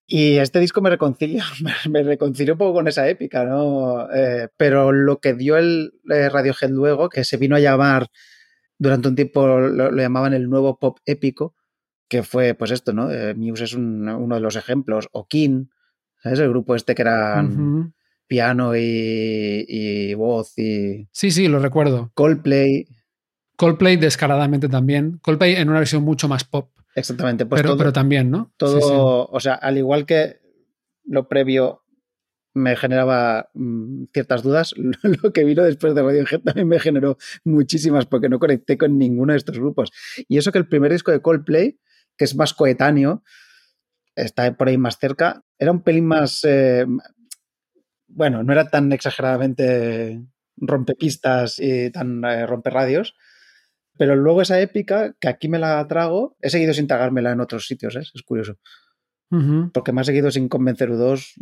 y 0.06 0.36
este 0.36 0.60
disco 0.60 0.80
me 0.80 0.90
reconcilia, 0.90 1.44
me 1.90 2.02
reconcilió 2.02 2.54
un 2.54 2.58
poco 2.58 2.74
con 2.74 2.88
esa 2.88 3.08
épica, 3.08 3.44
¿no? 3.44 4.10
Eh, 4.12 4.48
pero 4.56 4.92
lo 4.92 5.18
que 5.20 5.34
dio 5.34 5.56
el 5.56 5.92
eh, 6.10 6.28
Radiohead 6.28 6.70
luego, 6.70 7.08
que 7.08 7.24
se 7.24 7.36
vino 7.36 7.56
a 7.56 7.60
llamar, 7.60 8.08
durante 8.78 9.08
un 9.08 9.16
tiempo 9.16 9.46
lo, 9.46 9.90
llamaban 9.90 10.34
el 10.34 10.48
nuevo 10.48 10.78
pop 10.78 10.98
épico, 11.04 11.54
que 12.08 12.22
fue 12.22 12.54
pues 12.54 12.70
esto, 12.70 12.92
¿no? 12.92 13.10
Eh, 13.12 13.34
Muse 13.34 13.64
es 13.64 13.74
uno 13.74 14.34
de 14.34 14.40
los 14.40 14.56
ejemplos, 14.56 15.08
o 15.12 15.26
King, 15.26 15.66
¿Sabes? 16.22 16.40
El 16.40 16.50
grupo 16.50 16.74
este 16.74 16.94
que 16.94 17.02
era 17.02 17.42
Ujú. 17.42 17.92
piano 18.26 18.76
y, 18.76 19.64
y 19.68 20.14
voz 20.14 20.58
y 20.58 21.08
Sí, 21.12 21.30
sí, 21.30 21.48
lo 21.48 21.58
recuerdo. 21.60 22.10
Coldplay. 22.14 22.86
Coldplay 23.58 23.96
descaradamente 23.96 24.68
también. 24.68 25.18
Coldplay 25.20 25.56
en 25.56 25.68
una 25.68 25.80
versión 25.80 26.04
mucho 26.04 26.28
más 26.28 26.44
pop, 26.44 26.70
Exactamente, 26.94 27.44
pues 27.44 27.60
pero, 27.60 27.70
todo, 27.70 27.78
pero 27.78 27.92
también, 27.92 28.30
¿no? 28.30 28.52
todo 28.56 28.80
Sí, 28.80 28.86
sí. 28.86 28.92
o 28.92 29.40
sea, 29.40 29.54
al 29.54 29.78
igual 29.78 30.06
que 30.06 30.40
lo 31.04 31.28
previo 31.28 31.82
me 32.54 32.76
generaba 32.76 33.50
mm, 33.54 34.04
ciertas 34.12 34.44
dudas, 34.44 34.74
lo 35.22 35.32
que 35.32 35.44
vino 35.44 35.64
después 35.64 35.92
de 35.92 36.02
Radiohead 36.02 36.40
también 36.40 36.68
me 36.68 36.78
generó 36.78 37.18
muchísimas 37.44 38.06
porque 38.06 38.28
no 38.28 38.38
conecté 38.38 38.78
con 38.78 38.96
ninguno 38.96 39.32
de 39.32 39.38
estos 39.38 39.58
grupos. 39.58 39.90
Y 40.28 40.38
eso 40.38 40.52
que 40.52 40.58
el 40.58 40.68
primer 40.68 40.92
disco 40.92 41.10
de 41.10 41.20
Coldplay, 41.20 41.80
que 42.16 42.24
es 42.24 42.36
más 42.36 42.54
coetáneo, 42.54 43.24
está 44.14 44.56
por 44.56 44.68
ahí 44.68 44.78
más 44.78 44.98
cerca, 44.98 45.42
era 45.58 45.72
un 45.72 45.82
pelín 45.82 46.06
más... 46.06 46.44
eh, 46.44 46.86
bueno, 48.06 48.44
no 48.44 48.52
era 48.52 48.70
tan 48.70 48.92
exageradamente 48.92 50.22
rompepistas 50.56 51.58
y 51.58 51.90
tan 51.90 52.24
eh, 52.24 52.46
romperradios, 52.46 53.14
pero 53.98 54.16
luego 54.16 54.42
esa 54.42 54.60
épica, 54.60 55.14
que 55.20 55.28
aquí 55.28 55.48
me 55.48 55.58
la 55.58 55.86
trago, 55.88 56.36
he 56.40 56.50
seguido 56.50 56.72
sin 56.72 56.86
tragármela 56.86 57.32
en 57.32 57.40
otros 57.40 57.66
sitios, 57.66 57.96
¿eh? 57.96 58.00
es 58.14 58.22
curioso 58.22 58.58
porque 59.72 59.92
me 59.92 60.00
ha 60.00 60.04
seguido 60.04 60.30
sin 60.30 60.48
convencer 60.48 60.90
U2 60.90 61.34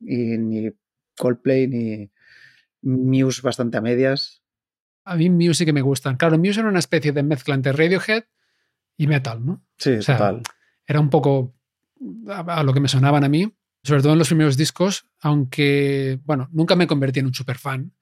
y 0.00 0.38
ni 0.38 0.70
Coldplay 1.16 1.68
ni 1.68 2.10
Muse 2.82 3.40
bastante 3.42 3.78
a 3.78 3.80
medias. 3.80 4.42
A 5.04 5.16
mí 5.16 5.30
Muse 5.30 5.54
sí 5.54 5.64
que 5.64 5.72
me 5.72 5.80
gustan. 5.80 6.16
Claro, 6.16 6.38
Muse 6.38 6.60
era 6.60 6.68
una 6.68 6.78
especie 6.78 7.12
de 7.12 7.22
mezcla 7.22 7.54
entre 7.54 7.72
Radiohead 7.72 8.24
y 8.96 9.06
metal, 9.06 9.44
¿no? 9.44 9.64
Sí, 9.78 9.92
O 9.92 10.02
sea, 10.02 10.18
total. 10.18 10.42
Era 10.86 11.00
un 11.00 11.08
poco 11.08 11.54
a 12.28 12.62
lo 12.62 12.72
que 12.72 12.80
me 12.80 12.88
sonaban 12.88 13.24
a 13.24 13.28
mí, 13.28 13.54
sobre 13.82 14.02
todo 14.02 14.12
en 14.12 14.18
los 14.18 14.28
primeros 14.28 14.56
discos, 14.56 15.06
aunque, 15.20 16.20
bueno, 16.24 16.48
nunca 16.52 16.76
me 16.76 16.86
convertí 16.86 17.20
en 17.20 17.26
un 17.26 17.34
superfan, 17.34 17.94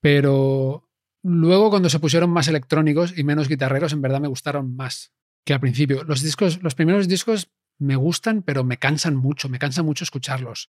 pero 0.00 0.88
luego 1.22 1.70
cuando 1.70 1.88
se 1.88 1.98
pusieron 2.00 2.30
más 2.30 2.48
electrónicos 2.48 3.16
y 3.16 3.24
menos 3.24 3.48
guitarreros, 3.48 3.92
en 3.92 4.02
verdad 4.02 4.20
me 4.20 4.28
gustaron 4.28 4.74
más 4.76 5.12
que 5.44 5.54
al 5.54 5.60
principio. 5.60 6.04
Los 6.04 6.22
discos, 6.22 6.62
los 6.62 6.74
primeros 6.74 7.08
discos 7.08 7.50
me 7.78 7.96
gustan, 7.96 8.42
pero 8.42 8.64
me 8.64 8.78
cansan 8.78 9.16
mucho, 9.16 9.48
me 9.48 9.58
cansa 9.58 9.82
mucho 9.82 10.04
escucharlos. 10.04 10.70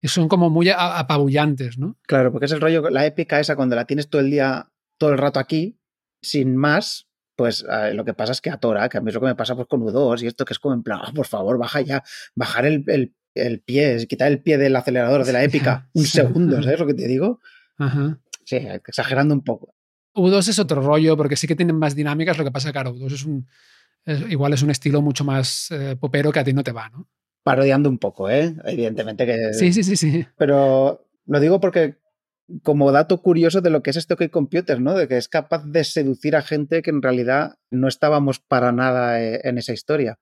Y 0.00 0.08
son 0.08 0.28
como 0.28 0.50
muy 0.50 0.68
apabullantes, 0.70 1.78
¿no? 1.78 1.96
Claro, 2.06 2.32
porque 2.32 2.46
es 2.46 2.52
el 2.52 2.60
rollo, 2.60 2.88
la 2.90 3.06
épica 3.06 3.38
esa 3.40 3.56
cuando 3.56 3.76
la 3.76 3.84
tienes 3.84 4.08
todo 4.08 4.20
el 4.20 4.30
día, 4.30 4.70
todo 4.98 5.10
el 5.10 5.18
rato 5.18 5.38
aquí, 5.40 5.78
sin 6.20 6.56
más, 6.56 7.08
pues 7.36 7.64
eh, 7.68 7.94
lo 7.94 8.04
que 8.04 8.14
pasa 8.14 8.32
es 8.32 8.40
que 8.40 8.50
atora, 8.50 8.88
que 8.88 8.98
a 8.98 9.00
mí 9.00 9.08
es 9.08 9.14
lo 9.14 9.20
que 9.20 9.26
me 9.26 9.34
pasa 9.34 9.54
pues, 9.54 9.66
con 9.68 9.80
U2 9.82 10.22
y 10.22 10.26
esto 10.26 10.44
que 10.44 10.52
es 10.52 10.58
como 10.58 10.74
en 10.74 10.82
plan, 10.82 11.00
"Ah, 11.02 11.12
por 11.14 11.26
favor, 11.26 11.58
baja 11.58 11.80
ya, 11.80 12.02
bajar 12.34 12.66
el, 12.66 12.84
el- 12.88 13.14
el 13.34 13.60
pie, 13.60 14.06
quitar 14.08 14.30
el 14.30 14.42
pie 14.42 14.58
del 14.58 14.76
acelerador 14.76 15.24
de 15.24 15.32
la 15.32 15.42
épica 15.42 15.88
un 15.94 16.04
segundo, 16.04 16.56
¿sabes 16.62 16.78
lo 16.80 16.86
que 16.86 16.94
te 16.94 17.06
digo? 17.08 17.40
Ajá. 17.78 18.18
Sí, 18.44 18.56
exagerando 18.56 19.34
un 19.34 19.42
poco. 19.42 19.74
U2 20.14 20.48
es 20.48 20.58
otro 20.58 20.80
rollo 20.82 21.16
porque 21.16 21.36
sí 21.36 21.46
que 21.46 21.56
tienen 21.56 21.76
más 21.76 21.94
dinámicas, 21.94 22.36
lo 22.38 22.44
que 22.44 22.50
pasa 22.50 22.68
que 22.68 22.72
claro, 22.72 22.94
U2 22.94 23.12
es 23.12 23.24
un, 23.24 23.46
es- 24.04 24.30
igual 24.30 24.52
es 24.52 24.62
un 24.62 24.70
estilo 24.70 25.00
mucho 25.02 25.24
más 25.24 25.70
eh, 25.70 25.96
popero 25.98 26.32
que 26.32 26.40
a 26.40 26.44
ti 26.44 26.52
no 26.52 26.62
te 26.64 26.72
va, 26.72 26.88
¿no? 26.90 27.08
Parodiando 27.42 27.88
un 27.88 27.98
poco, 27.98 28.30
¿eh? 28.30 28.54
Evidentemente 28.64 29.26
que... 29.26 29.52
Sí, 29.54 29.72
sí, 29.72 29.82
sí, 29.82 29.96
sí. 29.96 30.26
Pero 30.36 31.06
lo 31.26 31.40
digo 31.40 31.60
porque 31.60 31.96
como 32.62 32.92
dato 32.92 33.20
curioso 33.22 33.60
de 33.60 33.70
lo 33.70 33.82
que 33.82 33.90
es 33.90 33.96
este 33.96 34.14
OK 34.14 34.28
Computer, 34.30 34.80
¿no? 34.80 34.94
De 34.94 35.08
que 35.08 35.16
es 35.16 35.28
capaz 35.28 35.64
de 35.64 35.82
seducir 35.84 36.36
a 36.36 36.42
gente 36.42 36.82
que 36.82 36.90
en 36.90 37.00
realidad 37.02 37.54
no 37.70 37.88
estábamos 37.88 38.38
para 38.40 38.70
nada 38.72 39.20
eh, 39.22 39.40
en 39.44 39.58
esa 39.58 39.72
historia. 39.72 40.18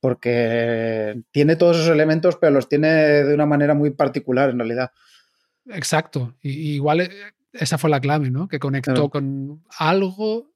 Porque 0.00 1.22
tiene 1.30 1.56
todos 1.56 1.76
esos 1.78 1.88
elementos, 1.90 2.36
pero 2.36 2.52
los 2.52 2.68
tiene 2.68 2.88
de 3.24 3.34
una 3.34 3.46
manera 3.46 3.74
muy 3.74 3.90
particular 3.90 4.50
en 4.50 4.58
realidad. 4.58 4.90
Exacto. 5.66 6.34
Y, 6.42 6.50
y 6.50 6.74
igual 6.74 7.00
eh, 7.00 7.10
esa 7.54 7.78
fue 7.78 7.88
la 7.90 8.00
clave, 8.00 8.30
¿no? 8.30 8.48
Que 8.48 8.58
conectó 8.58 8.92
Claro. 8.92 9.10
con 9.10 9.64
algo, 9.78 10.36
o 10.38 10.52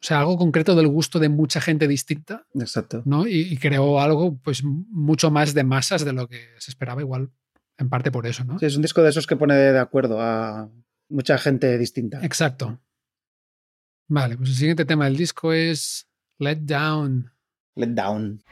sea, 0.00 0.20
algo 0.20 0.36
concreto 0.36 0.74
del 0.74 0.88
gusto 0.88 1.18
de 1.18 1.28
mucha 1.28 1.60
gente 1.60 1.88
distinta, 1.88 2.46
Exacto. 2.54 3.02
¿no? 3.06 3.26
Y, 3.26 3.40
y 3.52 3.56
creó 3.56 4.00
algo, 4.00 4.36
pues, 4.38 4.62
mucho 4.64 5.30
más 5.30 5.54
de 5.54 5.64
masas 5.64 6.04
de 6.04 6.12
lo 6.12 6.28
que 6.28 6.48
se 6.58 6.70
esperaba, 6.70 7.00
igual, 7.00 7.30
en 7.78 7.88
parte 7.88 8.10
por 8.12 8.26
eso, 8.26 8.44
¿no? 8.44 8.58
Sí, 8.58 8.66
es 8.66 8.76
un 8.76 8.82
disco 8.82 9.02
de 9.02 9.10
esos 9.10 9.26
que 9.26 9.36
pone 9.36 9.54
de 9.54 9.78
acuerdo 9.78 10.20
a 10.20 10.70
mucha 11.08 11.38
gente 11.38 11.76
distinta. 11.78 12.24
Exacto. 12.24 12.80
Vale, 14.08 14.36
pues 14.36 14.50
el 14.50 14.56
siguiente 14.56 14.84
tema 14.84 15.06
del 15.06 15.16
disco 15.16 15.52
es 15.52 16.06
Let 16.38 16.56
Down. 16.62 17.30
Let 17.76 17.88
Down. 17.88 18.42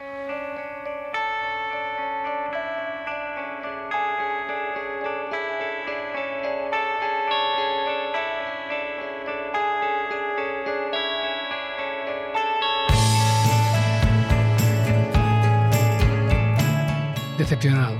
Decepcionado. 17.53 17.95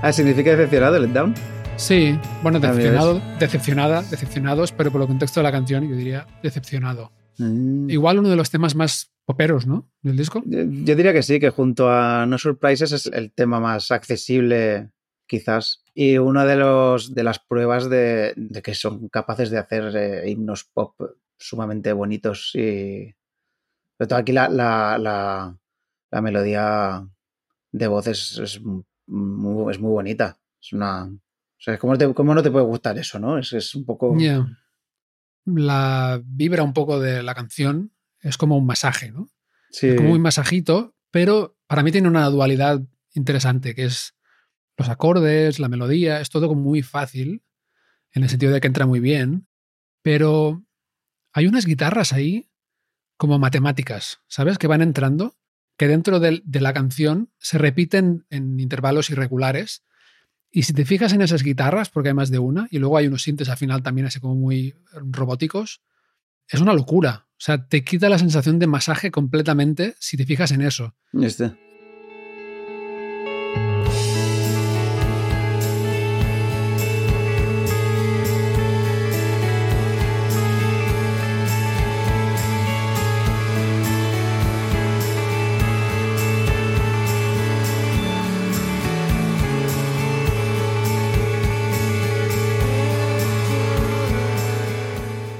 Ah, 0.00 0.10
¿significa 0.14 0.50
decepcionado 0.52 0.98
Let 0.98 1.08
Down? 1.08 1.34
Sí, 1.76 2.18
bueno, 2.42 2.58
Ah, 2.62 2.68
decepcionado, 2.68 3.20
decepcionada, 3.38 4.02
decepcionados, 4.04 4.72
pero 4.72 4.90
por 4.90 5.02
el 5.02 5.08
contexto 5.08 5.40
de 5.40 5.44
la 5.44 5.52
canción 5.52 5.86
yo 5.86 5.94
diría 5.94 6.26
decepcionado. 6.42 7.12
Mm. 7.36 7.90
Igual 7.90 8.18
uno 8.20 8.30
de 8.30 8.36
los 8.36 8.48
temas 8.48 8.74
más 8.74 9.12
poperos, 9.26 9.66
¿no? 9.66 9.90
Del 10.00 10.16
disco. 10.16 10.42
Yo 10.46 10.60
yo 10.62 10.96
diría 10.96 11.12
que 11.12 11.22
sí, 11.22 11.38
que 11.38 11.50
junto 11.50 11.90
a 11.90 12.24
No 12.24 12.38
Surprises 12.38 12.92
es 12.92 13.04
el 13.04 13.30
tema 13.30 13.60
más 13.60 13.90
accesible, 13.90 14.88
quizás. 15.26 15.84
Y 15.92 16.16
una 16.16 16.46
de, 16.46 16.56
los, 16.56 17.14
de 17.14 17.24
las 17.24 17.38
pruebas 17.38 17.90
de, 17.90 18.32
de 18.36 18.62
que 18.62 18.74
son 18.74 19.10
capaces 19.10 19.50
de 19.50 19.58
hacer 19.58 19.94
eh, 19.94 20.30
himnos 20.30 20.64
pop 20.64 20.94
sumamente 21.38 21.92
bonitos. 21.92 22.52
Y 22.54 23.14
sobre 23.98 24.08
todo 24.08 24.18
aquí 24.18 24.32
la, 24.32 24.48
la, 24.48 24.96
la, 24.96 25.58
la 26.10 26.22
melodía 26.22 27.06
de 27.78 27.86
voz 27.88 28.06
es, 28.06 28.38
es 28.38 28.60
muy, 29.06 29.72
es 29.72 29.78
muy 29.78 29.90
bonita. 29.90 30.38
Es 30.60 30.72
una. 30.72 31.04
O 31.04 31.58
sea, 31.58 31.78
¿cómo, 31.78 31.96
te- 31.96 32.12
cómo 32.14 32.34
no 32.34 32.42
te 32.42 32.50
puede 32.50 32.64
gustar 32.64 32.98
eso, 32.98 33.18
no? 33.18 33.38
Es, 33.38 33.52
es 33.52 33.74
un 33.74 33.84
poco. 33.84 34.14
La 35.44 36.20
vibra 36.24 36.62
un 36.62 36.72
poco 36.72 36.98
de 37.00 37.22
la 37.22 37.34
canción 37.34 37.92
es 38.20 38.36
como 38.36 38.56
un 38.56 38.66
masaje, 38.66 39.12
¿no? 39.12 39.28
Sí. 39.70 39.88
Es 39.88 39.96
como 39.96 40.12
un 40.12 40.20
masajito, 40.20 40.94
pero 41.10 41.56
para 41.66 41.82
mí 41.82 41.92
tiene 41.92 42.08
una 42.08 42.28
dualidad 42.30 42.80
interesante, 43.14 43.74
que 43.74 43.84
es 43.84 44.14
los 44.76 44.88
acordes, 44.88 45.58
la 45.58 45.68
melodía, 45.68 46.20
es 46.20 46.30
todo 46.30 46.48
como 46.48 46.60
muy 46.62 46.82
fácil, 46.82 47.42
en 48.12 48.22
el 48.24 48.28
sentido 48.28 48.52
de 48.52 48.60
que 48.60 48.66
entra 48.66 48.86
muy 48.86 49.00
bien, 49.00 49.46
pero 50.02 50.64
hay 51.32 51.46
unas 51.46 51.64
guitarras 51.66 52.12
ahí 52.12 52.50
como 53.16 53.38
matemáticas, 53.38 54.20
¿sabes? 54.26 54.58
Que 54.58 54.66
van 54.66 54.82
entrando, 54.82 55.36
que 55.76 55.88
dentro 55.88 56.20
del- 56.20 56.42
de, 56.44 56.60
la 56.60 56.72
canción 56.72 57.30
se 57.38 57.58
repiten 57.58 58.24
en 58.30 58.58
intervalos 58.60 59.10
irregulares. 59.10 59.82
Y 60.50 60.62
si 60.62 60.72
te 60.72 60.84
fijas 60.84 61.12
en 61.12 61.20
esas 61.22 61.42
guitarras, 61.42 61.90
porque 61.90 62.08
hay 62.10 62.14
más 62.14 62.30
de 62.30 62.38
una, 62.38 62.66
y 62.70 62.78
luego 62.78 62.96
hay 62.96 63.06
unos 63.08 63.22
sintes 63.22 63.48
al 63.48 63.56
final 63.58 63.82
también 63.82 64.06
así 64.06 64.20
como 64.20 64.34
muy 64.36 64.74
robóticos, 64.92 65.82
es 66.48 66.60
una 66.60 66.72
locura. 66.72 67.26
O 67.32 67.40
sea, 67.40 67.66
te 67.66 67.84
quita 67.84 68.08
la 68.08 68.18
sensación 68.18 68.58
de 68.58 68.66
masaje 68.66 69.10
completamente 69.10 69.94
si 69.98 70.16
te 70.16 70.24
fijas 70.24 70.52
en 70.52 70.62
eso. 70.62 70.94
Este. 71.12 71.52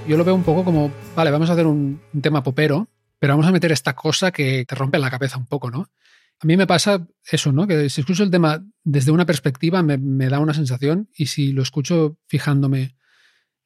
Yo 0.08 0.16
lo 0.16 0.25
veo 0.25 0.36
un 0.36 0.44
poco 0.44 0.64
como, 0.64 0.92
vale, 1.16 1.32
vamos 1.32 1.50
a 1.50 1.54
hacer 1.54 1.66
un, 1.66 2.00
tema 2.22 2.40
popero, 2.40 2.88
pero 3.18 3.32
vamos 3.32 3.46
a 3.46 3.50
meter 3.50 3.72
esta 3.72 3.94
cosa 3.94 4.30
que 4.30 4.64
te 4.64 4.75
rompe 4.76 5.00
la 5.00 5.10
cabeza 5.10 5.36
un 5.36 5.46
poco, 5.46 5.68
¿no? 5.68 5.90
A 6.38 6.46
mí 6.46 6.56
me 6.56 6.66
pasa 6.66 7.08
eso, 7.25 7.50
¿no? 7.50 7.66
Que 7.66 7.90
si 7.90 8.02
escucho 8.02 8.22
el 8.22 8.30
tema 8.30 8.64
desde 8.84 9.10
una 9.10 9.26
perspectiva 9.26 9.82
me, 9.82 10.28
da 10.28 10.38
una 10.38 10.54
sensación 10.54 11.08
y 11.16 11.26
si 11.26 11.52
lo 11.52 11.62
escucho 11.62 12.18
fijándome 12.28 12.96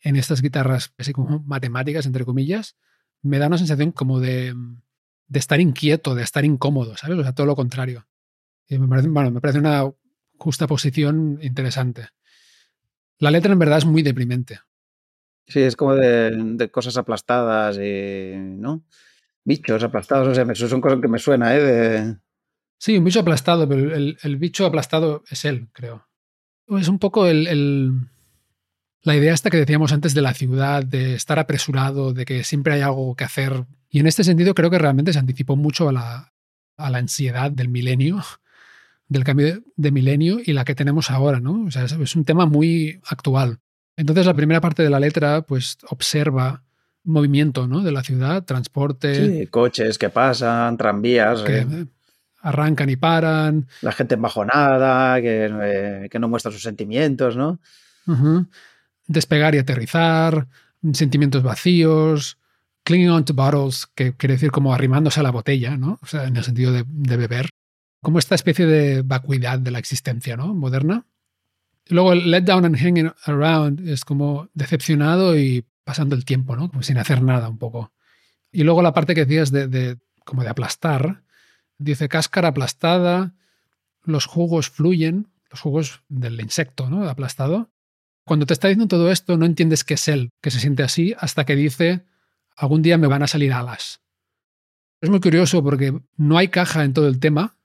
en 0.00 0.16
estas 0.16 0.40
guitarras 0.40 0.94
así 0.97 1.12
como 1.12 1.40
matemáticas, 1.40 2.06
entre 2.06 2.25
comillas, 2.25 2.76
me 3.20 3.38
da 3.38 3.47
una 3.47 3.59
sensación 3.59 3.92
como 3.92 4.18
de, 4.18 4.54
estar 5.35 5.61
inquieto, 5.61 6.14
de 6.14 6.23
estar 6.23 6.47
incómodo, 6.47 6.97
¿sabes? 6.97 7.18
O 7.18 7.23
sea, 7.23 7.35
todo 7.35 7.47
lo 7.47 7.56
contrario. 7.56 8.06
Y 8.66 8.78
bueno, 8.78 9.30
me 9.30 9.40
parece 9.42 9.59
una 9.59 9.90
justa 10.38 10.66
posición 10.66 11.38
interesante. 11.42 12.09
La 13.18 13.30
letra 13.30 13.52
en 13.52 13.59
verdad 13.59 13.76
es 13.76 13.85
muy 13.85 14.02
deprimente. 14.02 14.61
Sí, 15.50 15.61
es 15.61 15.76
como 15.76 15.95
de, 15.95 16.30
de 16.33 16.71
cosas 16.71 16.97
aplastadas 16.97 17.76
y. 17.76 18.33
¿No? 18.37 18.83
Bichos 19.45 19.83
aplastados. 19.85 20.28
O 20.28 20.35
sea, 20.35 20.45
me- 20.45 20.54
son 20.54 20.80
cosas 20.80 21.00
que 21.00 21.09
me 21.09 21.19
suena, 21.19 21.54
¿eh? 21.57 21.61
De, 21.62 22.16
Sí, 22.78 22.97
un 22.97 23.04
bicho 23.04 23.21
aplastado, 23.21 23.69
pero 23.69 23.95
el, 23.95 24.16
el 24.23 24.37
bicho 24.37 24.64
aplastado 24.64 25.23
es 25.30 25.45
él, 25.45 25.69
creo. 25.73 26.09
Es 26.69 26.88
un 26.88 26.99
poco 26.99 27.26
el, 27.26 27.47
el, 27.47 27.92
la 29.02 29.16
idea 29.16 29.33
esta 29.35 29.50
que 29.50 29.57
decíamos 29.57 29.92
antes 29.92 30.14
de 30.14 30.23
la 30.23 30.35
ciudad, 30.35 30.85
de 30.85 31.14
estar 31.14 31.38
apresurado, 31.38 32.12
de 32.12 32.25
que 32.25 32.45
siempre 32.45 32.75
hay 32.75 32.80
algo 32.83 33.14
que 33.16 33.25
hacer. 33.25 33.64
Y 33.90 34.00
en 34.00 34.07
este 34.07 34.25
sentido 34.25 34.54
creo 34.54 34.71
que 34.71 34.78
realmente 34.78 35.12
se 35.12 35.19
anticipó 35.19 35.57
mucho 35.57 35.88
a 35.88 35.92
la, 35.92 36.33
a 36.76 36.90
la 36.90 36.99
ansiedad 36.99 37.50
del 37.50 37.69
milenio, 37.69 38.23
del 39.09 39.25
cambio 39.25 39.62
de 39.76 39.90
milenio 39.90 40.38
y 40.45 40.52
la 40.52 40.64
que 40.64 40.75
tenemos 40.75 41.11
ahora, 41.11 41.40
¿no? 41.40 41.64
O 41.66 41.71
sea, 41.71 41.85
es 41.85 42.16
un 42.16 42.25
tema 42.25 42.47
muy 42.47 43.00
actual. 43.07 43.61
Entonces 44.00 44.25
la 44.25 44.33
primera 44.33 44.62
parte 44.62 44.83
de 44.83 44.88
la 44.88 44.99
letra 44.99 45.42
pues 45.42 45.76
observa 45.90 46.62
movimiento 47.04 47.66
¿no? 47.66 47.83
de 47.83 47.92
la 47.92 48.02
ciudad, 48.02 48.45
transporte. 48.45 49.42
Sí, 49.42 49.47
coches 49.49 49.99
que 49.99 50.09
pasan, 50.09 50.78
tranvías. 50.78 51.42
Que 51.42 51.59
eh, 51.59 51.87
arrancan 52.40 52.88
y 52.88 52.97
paran. 52.97 53.69
La 53.83 53.92
gente 53.92 54.14
embajonada, 54.14 55.21
que, 55.21 55.50
eh, 55.52 56.09
que 56.11 56.19
no 56.19 56.28
muestra 56.28 56.50
sus 56.50 56.62
sentimientos, 56.62 57.37
¿no? 57.37 57.61
Despegar 59.07 59.54
y 59.54 59.59
aterrizar, 59.59 60.49
sentimientos 60.95 61.42
vacíos, 61.42 62.38
clinging 62.85 63.11
on 63.11 63.26
to 63.26 63.35
bottles, 63.35 63.87
que 63.95 64.16
quiere 64.16 64.35
decir 64.35 64.50
como 64.50 64.73
arrimándose 64.73 65.21
a 65.21 65.23
la 65.23 65.30
botella, 65.30 65.76
¿no? 65.76 65.99
O 66.02 66.07
sea, 66.07 66.25
en 66.25 66.37
el 66.37 66.45
sentido 66.45 66.73
de, 66.73 66.85
de 66.87 67.16
beber. 67.19 67.50
Como 68.00 68.19
esta 68.19 68.35
especie 68.35 68.64
de 68.64 69.02
vacuidad 69.02 69.59
de 69.59 69.71
la 69.71 69.78
existencia, 69.78 70.38
¿no? 70.38 70.54
Moderna. 70.54 71.04
Luego 71.90 72.12
el 72.12 72.30
let 72.30 72.42
down 72.42 72.64
and 72.64 72.76
hanging 72.76 73.12
around 73.26 73.87
es 73.88 74.04
como 74.04 74.49
decepcionado 74.54 75.37
y 75.38 75.66
pasando 75.85 76.14
el 76.14 76.25
tiempo, 76.25 76.56
¿no? 76.56 76.70
Como 76.70 76.82
sin 76.82 76.99
hacer 76.99 77.23
nada 77.23 77.49
un 77.49 77.59
poco. 77.59 77.92
Y 78.52 78.62
luego 78.62 78.82
la 78.82 78.92
parte 78.92 79.14
que 79.14 79.25
decías 79.25 79.50
de, 79.50 79.66
de 79.66 79.99
como 80.25 80.42
de 80.42 80.50
aplastar, 80.50 81.25
dice 81.78 82.09
cáscara 82.09 82.49
aplastada, 82.49 83.35
los 84.04 84.26
jugos 84.26 84.70
fluyen, 84.70 85.28
los 85.50 85.61
jugos 85.61 86.02
del 86.09 86.40
insecto, 86.40 86.88
¿no? 86.88 87.09
Aplastado. 87.09 87.70
Cuando 88.25 88.47
te 88.47 88.52
está 88.52 88.68
diciendo 88.68 88.87
todo 88.87 89.11
esto, 89.11 89.37
no 89.37 89.47
entiendes 89.47 89.82
que 89.82 89.94
es 89.94 90.06
él, 90.06 90.30
que 90.40 90.50
se 90.50 90.61
siente 90.61 90.85
así, 90.85 91.14
hasta 91.18 91.44
que 91.44 91.56
dice, 91.56 92.04
algún 92.56 92.82
día 92.82 92.99
me 92.99 93.09
van 93.09 93.23
a 93.25 93.26
salir 93.26 93.52
alas. 93.52 94.00
Es 95.00 95.11
muy 95.11 95.20
curioso 95.20 95.62
porque 95.64 95.99
no 96.16 96.38
hay 96.38 96.49
caja 96.49 96.85
en 96.85 96.92
todo 96.92 97.09
el 97.09 97.18
tema 97.18 97.56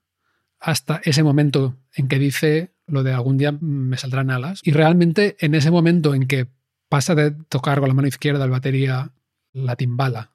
hasta 0.60 1.01
ese 1.03 1.22
momento 1.22 1.77
en 1.94 2.08
que 2.08 2.17
dice 2.17 2.75
lo 2.88 3.04
de 3.04 3.13
algún 3.13 3.38
día 3.38 3.51
me 3.51 3.98
saldrán 3.98 4.30
alas. 4.30 4.62
Y 4.63 4.72
realmente 4.72 5.36
en 5.39 5.56
ese 5.56 5.72
momento 5.72 6.13
en 6.13 6.27
que 6.27 6.48
pasa 6.89 7.15
de 7.15 7.32
tocar 7.32 7.80
con 7.80 7.88
la 7.88 7.96
mano 7.96 8.08
izquierda 8.08 8.46
la 8.46 8.51
batería 8.51 9.12
la 9.54 9.75
timbala 9.75 10.32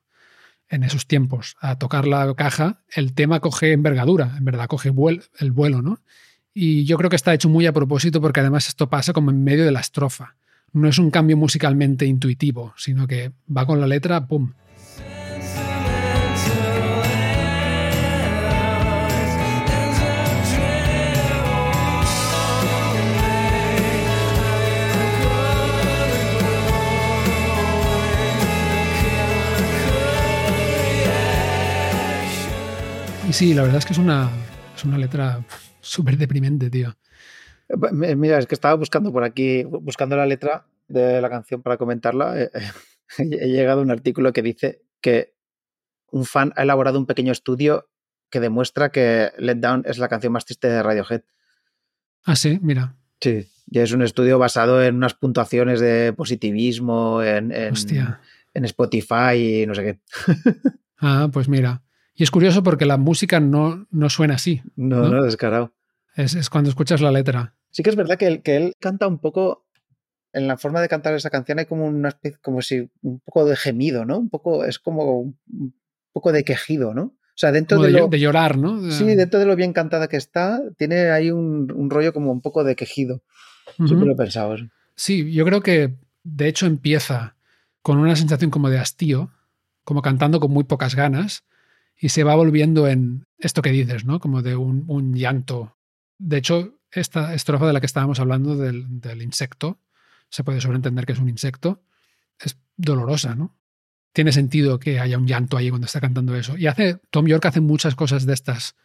en 0.69 0.85
esos 0.85 1.07
tiempos 1.07 1.57
a 1.61 1.79
tocar 1.79 2.07
la 2.07 2.33
caja, 2.35 2.83
el 2.95 3.13
tema 3.13 3.41
coge 3.41 3.73
envergadura, 3.73 4.35
en 4.39 4.45
verdad, 4.45 4.69
coge 4.69 4.93
el 5.39 5.53
vuelo, 5.53 5.83
¿no? 5.83 6.01
Y 6.55 6.85
yo 6.85 6.97
creo 6.97 7.11
que 7.11 7.17
está 7.17 7.35
hecho 7.35 7.49
muy 7.49 7.67
a 7.67 7.73
propósito 7.73 8.21
porque 8.21 8.41
además 8.41 8.69
esto 8.69 8.89
pasa 8.89 9.13
como 9.13 9.31
en 9.31 9.43
medio 9.45 9.65
de 9.65 9.73
la 9.73 9.81
estrofa. 9.81 10.37
No 10.73 10.89
es 10.89 10.99
un 10.99 11.11
cambio 11.11 11.37
musicalmente 11.37 12.07
intuitivo, 12.07 12.73
sino 12.77 13.07
que 13.07 13.33
va 13.55 13.67
con 13.67 13.81
la 13.81 13.87
letra, 13.87 14.27
¡pum! 14.27 14.53
Y 33.31 33.33
sí, 33.33 33.55
la 33.55 33.63
verdad 33.63 33.79
es 33.79 33.87
que 33.87 33.93
es 33.93 33.99
una, 34.01 34.29
es 34.75 34.85
una 34.85 34.99
letra 34.99 35.45
súper 35.81 36.17
deprimente, 36.17 36.69
tío. 36.69 36.97
Eh, 37.69 38.17
Mira, 38.17 38.39
es 38.41 38.47
que 38.49 38.57
estaba 38.57 38.75
buscando 38.75 39.13
por 39.13 39.23
aquí, 39.23 39.63
buscando 39.63 40.17
la 40.17 40.27
letra 40.27 40.67
de 40.89 41.21
la 41.21 41.31
canción 41.31 41.63
para 41.63 41.77
comentarla. 41.77 42.43
eh, 42.43 42.51
He 43.19 43.47
llegado 43.47 43.79
a 43.79 43.83
un 43.85 43.93
artículo 43.93 44.33
que 44.33 44.43
dice 44.43 44.83
que 45.01 45.37
un 46.11 46.25
fan 46.25 46.53
ha 46.57 46.65
elaborado 46.65 46.99
un 46.99 47.07
pequeño 47.07 47.31
estudio 47.31 47.89
que 48.31 48.41
demuestra 48.41 48.91
que 48.91 49.31
Let 49.39 49.59
Down 49.59 49.85
es 49.87 49.99
la 49.99 50.09
canción 50.09 50.33
más 50.33 50.45
triste 50.45 50.67
de 50.67 50.83
Radiohead. 50.83 51.23
Ah, 52.25 52.35
sí, 52.35 52.59
mira. 52.61 52.97
Sí. 53.21 53.47
Y 53.71 53.79
es 53.79 53.93
un 53.93 54.03
estudio 54.03 54.41
basado 54.41 54.83
en 54.83 54.97
unas 54.97 55.15
puntuaciones 55.15 55.79
de 55.79 56.13
positivismo, 56.15 57.23
en, 57.23 57.53
en 57.53 58.65
Spotify 58.65 59.63
y 59.63 59.67
no 59.67 59.75
sé 59.77 59.85
qué. 59.85 60.01
Ah, 61.03 61.31
pues 61.33 61.49
mira. 61.49 61.83
Y 62.21 62.23
es 62.23 62.31
curioso 62.31 62.63
porque 62.63 62.85
la 62.85 62.99
música 62.99 63.41
no, 63.41 63.87
no 63.91 64.11
suena 64.11 64.35
así. 64.35 64.61
No, 64.77 64.97
¿No? 64.99 65.09
no, 65.09 65.23
descarado. 65.23 65.73
Es, 66.15 66.35
es 66.35 66.51
cuando 66.51 66.69
escuchas 66.69 67.01
la 67.01 67.11
letra. 67.11 67.55
Sí 67.71 67.83
que 67.83 67.89
es 67.89 67.97
verdad 67.97 68.19
que 68.19 68.27
él, 68.27 68.43
que 68.43 68.57
él 68.57 68.75
canta 68.79 69.07
un 69.07 69.19
poco. 69.21 69.65
En 70.35 70.47
la 70.47 70.59
forma 70.59 70.83
de 70.83 70.89
cantar 70.91 71.15
esa 71.15 71.31
canción 71.31 71.61
hay 71.61 71.65
como 71.65 71.87
una 71.87 72.11
especie, 72.11 72.39
como 72.43 72.61
si 72.61 72.91
un 73.01 73.21
poco 73.21 73.47
de 73.47 73.57
gemido, 73.57 74.05
¿no? 74.05 74.19
Un 74.19 74.29
poco, 74.29 74.67
es 74.67 74.79
como 74.79 75.19
un 75.21 75.75
poco 76.13 76.31
de 76.31 76.45
quejido, 76.45 76.93
¿no? 76.93 77.03
O 77.05 77.37
sea, 77.37 77.53
dentro 77.53 77.79
Como 77.79 77.87
de, 77.87 77.95
de, 77.95 78.01
lo, 78.01 78.09
de 78.09 78.21
llorar, 78.21 78.59
¿no? 78.59 78.83
De- 78.83 78.93
sí, 78.93 79.07
dentro 79.15 79.41
de 79.41 79.47
lo 79.47 79.57
bien 79.57 79.73
cantada 79.73 80.07
que 80.09 80.19
está, 80.19 80.61
tiene 80.77 81.11
ahí 81.11 81.31
un, 81.31 81.73
un 81.75 81.89
rollo 81.89 82.13
como 82.13 82.33
un 82.33 82.43
poco 82.43 82.65
de 82.65 82.77
quejido. 82.77 83.23
Siempre 83.77 84.07
lo 84.07 84.13
he 84.13 84.17
pensado. 84.17 84.57
Sí, 84.95 85.33
yo 85.33 85.47
creo 85.47 85.63
que 85.63 85.95
de 86.23 86.49
hecho 86.49 86.67
empieza 86.67 87.35
con 87.81 87.97
una 87.97 88.15
sensación 88.15 88.51
como 88.51 88.69
de 88.69 88.79
hastío, 88.79 89.31
como 89.85 90.03
cantando 90.03 90.39
con 90.39 90.51
muy 90.53 90.65
pocas 90.65 90.95
ganas, 90.95 91.45
y 92.01 92.09
se 92.09 92.25
va 92.25 92.35
volviendo 92.35 92.89
en 92.89 93.27
esto 93.39 93.61
que 93.61 93.71
dices, 93.71 94.07
¿no? 94.07 94.21
Como 94.21 94.43
de 94.43 94.57
un, 94.57 95.15
llanto. 95.15 95.77
De 96.19 96.39
hecho, 96.39 96.79
esta 96.91 97.35
estrofa 97.35 97.67
de 97.67 97.75
la 97.75 97.81
que 97.81 97.87
estábamos 97.87 98.19
hablando 98.21 98.57
del, 98.57 99.01
del 99.01 99.23
insecto, 99.23 99.79
se 100.31 100.43
puede 100.43 100.61
sobreentender 100.61 101.05
que 101.05 101.13
es 101.13 101.19
un 101.19 101.29
insecto, 101.29 101.83
es 102.39 102.59
dolorosa, 102.77 103.35
¿no? 103.35 103.55
Tiene 104.13 104.33
sentido 104.33 104.81
que 104.81 104.99
haya 104.99 105.19
un 105.19 105.27
llanto 105.27 105.57
ahí 105.57 105.69
cuando 105.69 105.87
está 105.87 106.01
cantando 106.01 106.35
eso. 106.35 106.57
Y 106.57 106.67
hace, 106.67 107.01
Tom 107.11 107.27
York 107.27 107.45
hace 107.45 107.61
muchas 107.61 107.95
cosas 107.95 108.25
de 108.25 108.33
estas 108.33 108.77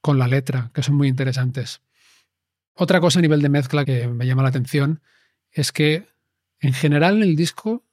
con 0.00 0.18
la 0.18 0.28
letra, 0.28 0.70
que 0.74 0.82
son 0.82 0.96
muy 0.96 1.08
interesantes. 1.08 1.80
Otra 2.74 3.00
cosa 3.00 3.20
a 3.20 3.22
nivel 3.22 3.40
de 3.40 3.48
mezcla 3.48 3.84
que 3.84 4.06
me 4.06 4.26
llama 4.26 4.42
la 4.42 4.50
atención 4.50 5.00
es 5.50 5.72
que 5.72 6.06
en 6.60 6.74
general 6.74 7.16
en 7.16 7.22
el 7.22 7.36
disco 7.36 7.84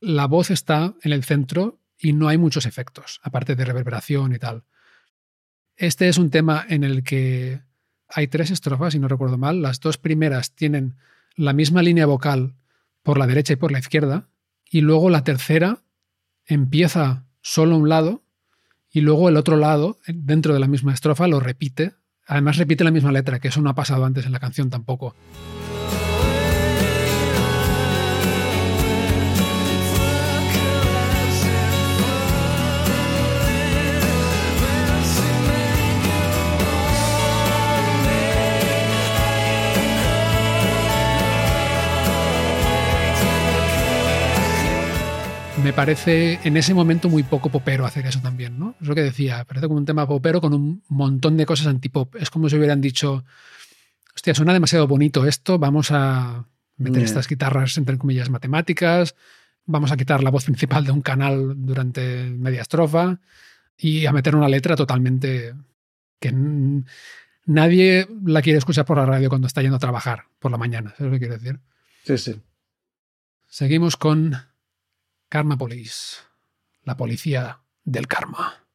la 0.00 0.26
voz 0.26 0.50
está 0.50 0.94
en 1.02 1.12
el 1.12 1.24
centro 1.24 1.80
y 1.98 2.12
no 2.12 2.28
hay 2.28 2.38
muchos 2.38 2.66
efectos, 2.66 3.20
aparte 3.22 3.56
de 3.56 3.64
reverberación 3.64 4.34
y 4.34 4.38
tal. 4.38 4.64
Este 5.76 6.08
es 6.08 6.18
un 6.18 6.30
tema 6.30 6.64
en 6.68 6.84
el 6.84 7.02
que 7.02 7.60
hay 8.08 8.28
tres 8.28 8.50
estrofas, 8.50 8.92
si 8.92 8.98
no 8.98 9.08
recuerdo 9.08 9.38
mal. 9.38 9.62
Las 9.62 9.80
dos 9.80 9.98
primeras 9.98 10.52
tienen 10.54 10.96
la 11.36 11.52
misma 11.52 11.82
línea 11.82 12.06
vocal 12.06 12.54
por 13.02 13.18
la 13.18 13.26
derecha 13.26 13.52
y 13.52 13.56
por 13.56 13.72
la 13.72 13.78
izquierda, 13.78 14.28
y 14.70 14.80
luego 14.80 15.10
la 15.10 15.24
tercera 15.24 15.78
empieza 16.46 17.24
solo 17.40 17.76
un 17.76 17.88
lado 17.88 18.22
y 18.90 19.00
luego 19.02 19.28
el 19.28 19.36
otro 19.36 19.56
lado, 19.56 19.98
dentro 20.06 20.54
de 20.54 20.60
la 20.60 20.66
misma 20.66 20.94
estrofa, 20.94 21.28
lo 21.28 21.40
repite. 21.40 21.94
Además 22.26 22.56
repite 22.56 22.84
la 22.84 22.90
misma 22.90 23.12
letra, 23.12 23.38
que 23.38 23.48
eso 23.48 23.60
no 23.60 23.70
ha 23.70 23.74
pasado 23.74 24.04
antes 24.04 24.26
en 24.26 24.32
la 24.32 24.40
canción 24.40 24.70
tampoco. 24.70 25.14
Parece 45.78 46.40
en 46.42 46.56
ese 46.56 46.74
momento 46.74 47.08
muy 47.08 47.22
poco 47.22 47.50
popero 47.50 47.86
hacer 47.86 48.04
eso 48.04 48.18
también, 48.20 48.58
¿no? 48.58 48.74
Es 48.80 48.88
lo 48.88 48.96
que 48.96 49.02
decía, 49.04 49.44
parece 49.44 49.68
como 49.68 49.78
un 49.78 49.84
tema 49.86 50.08
popero 50.08 50.40
con 50.40 50.52
un 50.52 50.82
montón 50.88 51.36
de 51.36 51.46
cosas 51.46 51.68
antipop. 51.68 52.16
Es 52.16 52.30
como 52.30 52.48
si 52.48 52.56
hubieran 52.56 52.80
dicho, 52.80 53.24
hostia, 54.12 54.34
suena 54.34 54.52
demasiado 54.52 54.88
bonito 54.88 55.24
esto, 55.24 55.56
vamos 55.56 55.92
a 55.92 56.46
meter 56.78 56.96
Yeah. 56.96 57.04
estas 57.04 57.28
guitarras 57.28 57.78
entre 57.78 57.96
comillas 57.96 58.28
matemáticas, 58.28 59.14
vamos 59.66 59.92
a 59.92 59.96
quitar 59.96 60.20
la 60.24 60.30
voz 60.30 60.46
principal 60.46 60.84
de 60.84 60.90
un 60.90 61.00
canal 61.00 61.54
durante 61.56 62.24
media 62.24 62.62
estrofa 62.62 63.20
y 63.76 64.04
a 64.06 64.12
meter 64.12 64.34
una 64.34 64.48
letra 64.48 64.74
totalmente 64.74 65.54
que 66.18 66.34
nadie 67.46 68.08
la 68.24 68.42
quiere 68.42 68.58
escuchar 68.58 68.84
por 68.84 68.96
la 68.96 69.06
radio 69.06 69.28
cuando 69.28 69.46
está 69.46 69.62
yendo 69.62 69.76
a 69.76 69.78
trabajar 69.78 70.24
por 70.40 70.50
la 70.50 70.58
mañana, 70.58 70.92
¿sabes 70.98 71.12
lo 71.12 71.20
que 71.20 71.20
quiero 71.20 71.38
decir? 71.38 71.60
Sí, 72.02 72.18
sí. 72.18 72.40
Seguimos 73.46 73.96
con 73.96 74.34
Karma 75.30 75.58
Police, 75.58 76.22
la 76.84 76.96
policía 76.96 77.60
del 77.84 78.06
karma. 78.06 78.67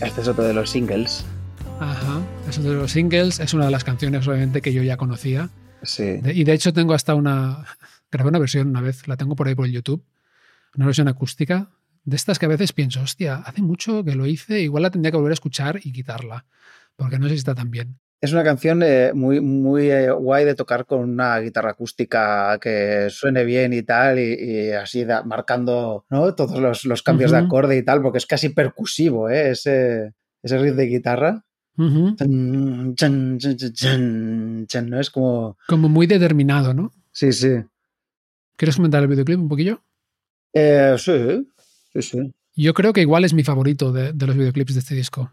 Este 0.00 0.20
es 0.20 0.28
otro 0.28 0.44
de 0.44 0.54
los 0.54 0.70
singles. 0.70 1.24
Ajá, 1.80 2.20
es 2.48 2.58
otro 2.58 2.70
de 2.70 2.76
los 2.76 2.92
singles. 2.92 3.40
Es 3.40 3.54
una 3.54 3.64
de 3.66 3.70
las 3.70 3.84
canciones, 3.84 4.26
obviamente, 4.26 4.60
que 4.62 4.72
yo 4.72 4.82
ya 4.82 4.96
conocía. 4.96 5.50
Sí. 5.82 6.04
De- 6.18 6.32
y 6.34 6.44
de 6.44 6.52
hecho 6.52 6.72
tengo 6.72 6.94
hasta 6.94 7.14
una... 7.14 7.64
Grabé 8.10 8.28
una 8.30 8.38
versión 8.38 8.68
una 8.68 8.80
vez, 8.80 9.08
la 9.08 9.16
tengo 9.16 9.34
por 9.36 9.48
ahí 9.48 9.54
por 9.54 9.66
el 9.66 9.72
YouTube. 9.72 10.04
Una 10.76 10.86
versión 10.86 11.08
acústica. 11.08 11.70
De 12.04 12.16
estas 12.16 12.38
que 12.38 12.46
a 12.46 12.48
veces 12.48 12.72
pienso, 12.72 13.00
hostia, 13.00 13.36
hace 13.36 13.62
mucho 13.62 14.04
que 14.04 14.14
lo 14.14 14.26
hice, 14.26 14.60
igual 14.60 14.84
la 14.84 14.90
tendría 14.90 15.10
que 15.10 15.16
volver 15.16 15.32
a 15.32 15.34
escuchar 15.34 15.80
y 15.82 15.92
quitarla. 15.92 16.44
Porque 16.94 17.18
no 17.18 17.26
sé 17.26 17.32
si 17.34 17.38
está 17.38 17.54
tan 17.54 17.70
bien. 17.70 17.98
Es 18.20 18.32
una 18.32 18.42
canción 18.42 18.82
eh, 18.82 19.12
muy, 19.14 19.40
muy 19.40 19.90
eh, 19.90 20.10
guay 20.10 20.44
de 20.44 20.54
tocar 20.54 20.86
con 20.86 21.00
una 21.00 21.38
guitarra 21.38 21.72
acústica 21.72 22.58
que 22.60 23.08
suene 23.10 23.44
bien 23.44 23.72
y 23.74 23.82
tal, 23.82 24.18
y, 24.18 24.32
y 24.34 24.70
así 24.70 25.04
da- 25.04 25.22
marcando 25.22 26.06
¿no? 26.08 26.34
todos 26.34 26.58
los, 26.58 26.84
los 26.86 27.02
cambios 27.02 27.30
de 27.30 27.38
acorde 27.38 27.76
y 27.76 27.82
tal, 27.84 28.00
porque 28.02 28.18
es 28.18 28.26
casi 28.26 28.48
percusivo 28.48 29.28
¿eh? 29.28 29.50
ese, 29.50 30.14
ese 30.42 30.58
riff 30.58 30.74
de 30.76 30.86
guitarra. 30.86 31.44
Chan, 31.76 32.94
chan, 32.94 34.66
chan, 34.66 34.88
¿no? 34.90 34.98
Es 34.98 35.10
como. 35.10 35.58
Como 35.68 35.90
muy 35.90 36.06
determinado, 36.06 36.72
¿no? 36.72 36.92
Sí, 37.12 37.32
sí. 37.32 37.50
¿Quieres 38.56 38.76
comentar 38.76 39.02
el 39.02 39.08
videoclip 39.08 39.38
un 39.38 39.48
poquillo? 39.50 39.82
Eh, 40.54 40.94
sí, 40.98 41.46
sí, 41.92 42.00
sí. 42.02 42.34
Yo 42.54 42.72
creo 42.72 42.94
que 42.94 43.02
igual 43.02 43.26
es 43.26 43.34
mi 43.34 43.44
favorito 43.44 43.92
de, 43.92 44.14
de 44.14 44.26
los 44.26 44.34
videoclips 44.36 44.72
de 44.72 44.80
este 44.80 44.94
disco. 44.94 45.30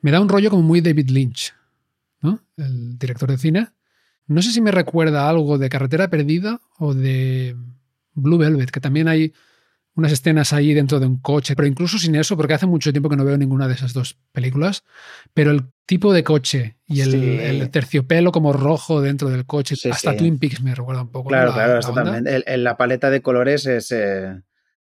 Me 0.00 0.10
da 0.10 0.20
un 0.20 0.28
rollo 0.28 0.50
como 0.50 0.62
muy 0.62 0.80
David 0.80 1.10
Lynch, 1.10 1.54
¿no? 2.20 2.40
El 2.56 2.98
director 2.98 3.30
de 3.30 3.38
cine. 3.38 3.68
No 4.26 4.42
sé 4.42 4.50
si 4.52 4.60
me 4.60 4.70
recuerda 4.72 5.28
algo 5.28 5.58
de 5.58 5.68
Carretera 5.68 6.08
Perdida 6.08 6.60
o 6.78 6.94
de 6.94 7.56
Blue 8.12 8.38
Velvet, 8.38 8.70
que 8.70 8.80
también 8.80 9.08
hay 9.08 9.32
unas 9.94 10.12
escenas 10.12 10.52
ahí 10.52 10.74
dentro 10.74 11.00
de 11.00 11.06
un 11.06 11.18
coche, 11.20 11.54
pero 11.56 11.66
incluso 11.66 11.98
sin 11.98 12.16
eso, 12.16 12.36
porque 12.36 12.52
hace 12.52 12.66
mucho 12.66 12.92
tiempo 12.92 13.08
que 13.08 13.16
no 13.16 13.24
veo 13.24 13.38
ninguna 13.38 13.66
de 13.66 13.74
esas 13.74 13.94
dos 13.94 14.18
películas, 14.32 14.82
pero 15.32 15.52
el 15.52 15.62
tipo 15.86 16.12
de 16.12 16.22
coche 16.22 16.76
y 16.86 17.00
el, 17.00 17.10
Sí. 17.12 17.38
el 17.40 17.70
terciopelo 17.70 18.30
como 18.30 18.52
rojo 18.52 19.00
dentro 19.00 19.30
del 19.30 19.46
coche, 19.46 19.74
Sí, 19.74 19.88
hasta 19.88 20.10
sí. 20.12 20.18
Twin 20.18 20.38
Peaks 20.38 20.60
me 20.60 20.74
recuerda 20.74 21.00
un 21.02 21.10
poco. 21.10 21.28
Claro, 21.30 21.48
La- 21.50 21.54
claro, 21.54 21.74
la 21.74 21.80
totalmente. 21.80 22.36
el- 22.36 22.44
el- 22.46 22.64
la 22.64 22.76
paleta 22.76 23.08
de 23.08 23.22
colores 23.22 23.64
es, 23.66 23.90
eh, 23.92 24.42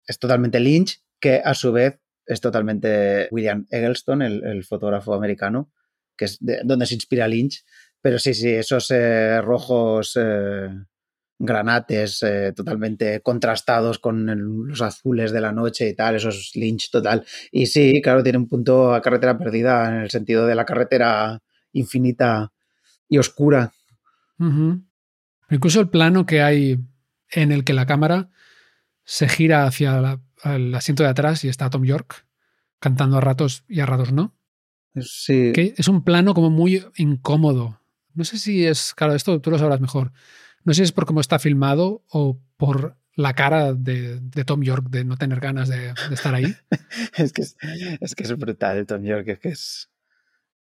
es 0.08 0.18
totalmente 0.20 0.62
Lynch, 0.62 1.02
que 1.20 1.42
a 1.44 1.56
su 1.56 1.74
vez 1.74 2.00
es 2.26 2.40
totalmente 2.40 3.28
William 3.32 3.66
Eggleston, 3.70 4.22
el, 4.22 4.44
el 4.46 4.64
fotógrafo 4.64 5.14
americano, 5.14 5.72
que 6.22 6.26
es 6.26 6.38
de- 6.40 6.62
donde 6.64 6.86
se 6.86 6.94
inspira 6.94 7.28
Lynch. 7.28 7.64
Pero 8.00 8.20
sí, 8.20 8.36
sí, 8.36 8.48
esos 8.50 8.92
eh, 8.92 9.42
rojos 9.42 10.16
eh, 10.22 10.70
granates 11.40 12.22
eh, 12.22 12.54
totalmente 12.56 13.22
contrastados 13.22 13.98
con 13.98 14.68
los 14.68 14.82
azules 14.84 15.32
de 15.32 15.42
la 15.42 15.52
noche 15.52 15.90
y 15.90 15.96
tal, 15.96 16.16
eso 16.18 16.30
es 16.30 16.52
Lynch 16.56 16.92
total. 16.92 17.26
Y 17.52 17.66
sí, 17.66 18.00
claro, 18.04 18.22
tiene 18.22 18.38
un 18.38 18.48
punto 18.48 18.94
a 18.94 19.02
carretera 19.02 19.36
perdida 19.36 19.88
en 19.90 20.02
el 20.04 20.12
sentido 20.12 20.46
de 20.46 20.54
la 20.54 20.66
carretera 20.66 21.42
infinita 21.74 22.52
y 23.10 23.18
oscura. 23.18 23.72
Incluso 25.50 25.80
el 25.82 25.90
plano 25.90 26.28
que 26.28 26.44
hay 26.44 26.78
en 27.32 27.52
el 27.52 27.64
que 27.64 27.74
la 27.74 27.88
cámara 27.88 28.30
se 29.04 29.28
gira 29.28 29.66
hacia 29.66 30.20
el 30.44 30.76
asiento 30.76 31.02
de 31.02 31.10
atrás 31.10 31.44
y 31.44 31.50
está 31.50 31.72
Tom 31.72 31.84
York 31.84 32.28
cantando 32.80 33.18
a 33.18 33.22
ratos 33.22 33.64
y 33.68 33.80
a 33.80 33.86
ratos 33.88 34.12
no. 34.12 34.36
Sí. 35.00 35.52
Que 35.54 35.74
es 35.78 35.88
un 35.88 36.04
plano 36.04 36.34
como 36.34 36.50
muy 36.50 36.86
incómodo. 36.98 37.80
No 38.14 38.24
sé 38.24 38.38
si 38.38 38.66
es, 38.66 38.94
claro, 38.94 39.16
esto 39.16 39.40
tú 39.40 39.52
lo 39.52 39.58
sabrás 39.58 39.80
mejor. 39.80 40.12
No 40.64 40.74
sé 40.74 40.78
si 40.78 40.84
es 40.84 40.92
por 40.92 41.06
cómo 41.06 41.22
está 41.22 41.40
filmado 41.40 42.04
o 42.10 42.40
por 42.58 42.98
la 43.16 43.34
cara 43.34 43.74
de, 43.74 44.20
de 44.20 44.46
Tom 44.46 44.62
York 44.62 44.88
de 44.90 45.04
no 45.04 45.18
tener 45.18 45.40
ganas 45.40 45.70
de, 45.70 45.94
de 46.10 46.14
estar 46.14 46.34
ahí. 46.34 46.56
Es 47.18 47.34
que 47.34 47.42
es, 47.42 47.56
es 48.00 48.16
que 48.16 48.24
es 48.24 48.38
brutal 48.38 48.86
Tom 48.86 49.04
York, 49.04 49.28
es 49.28 49.40
que 49.40 49.50
es... 49.50 49.90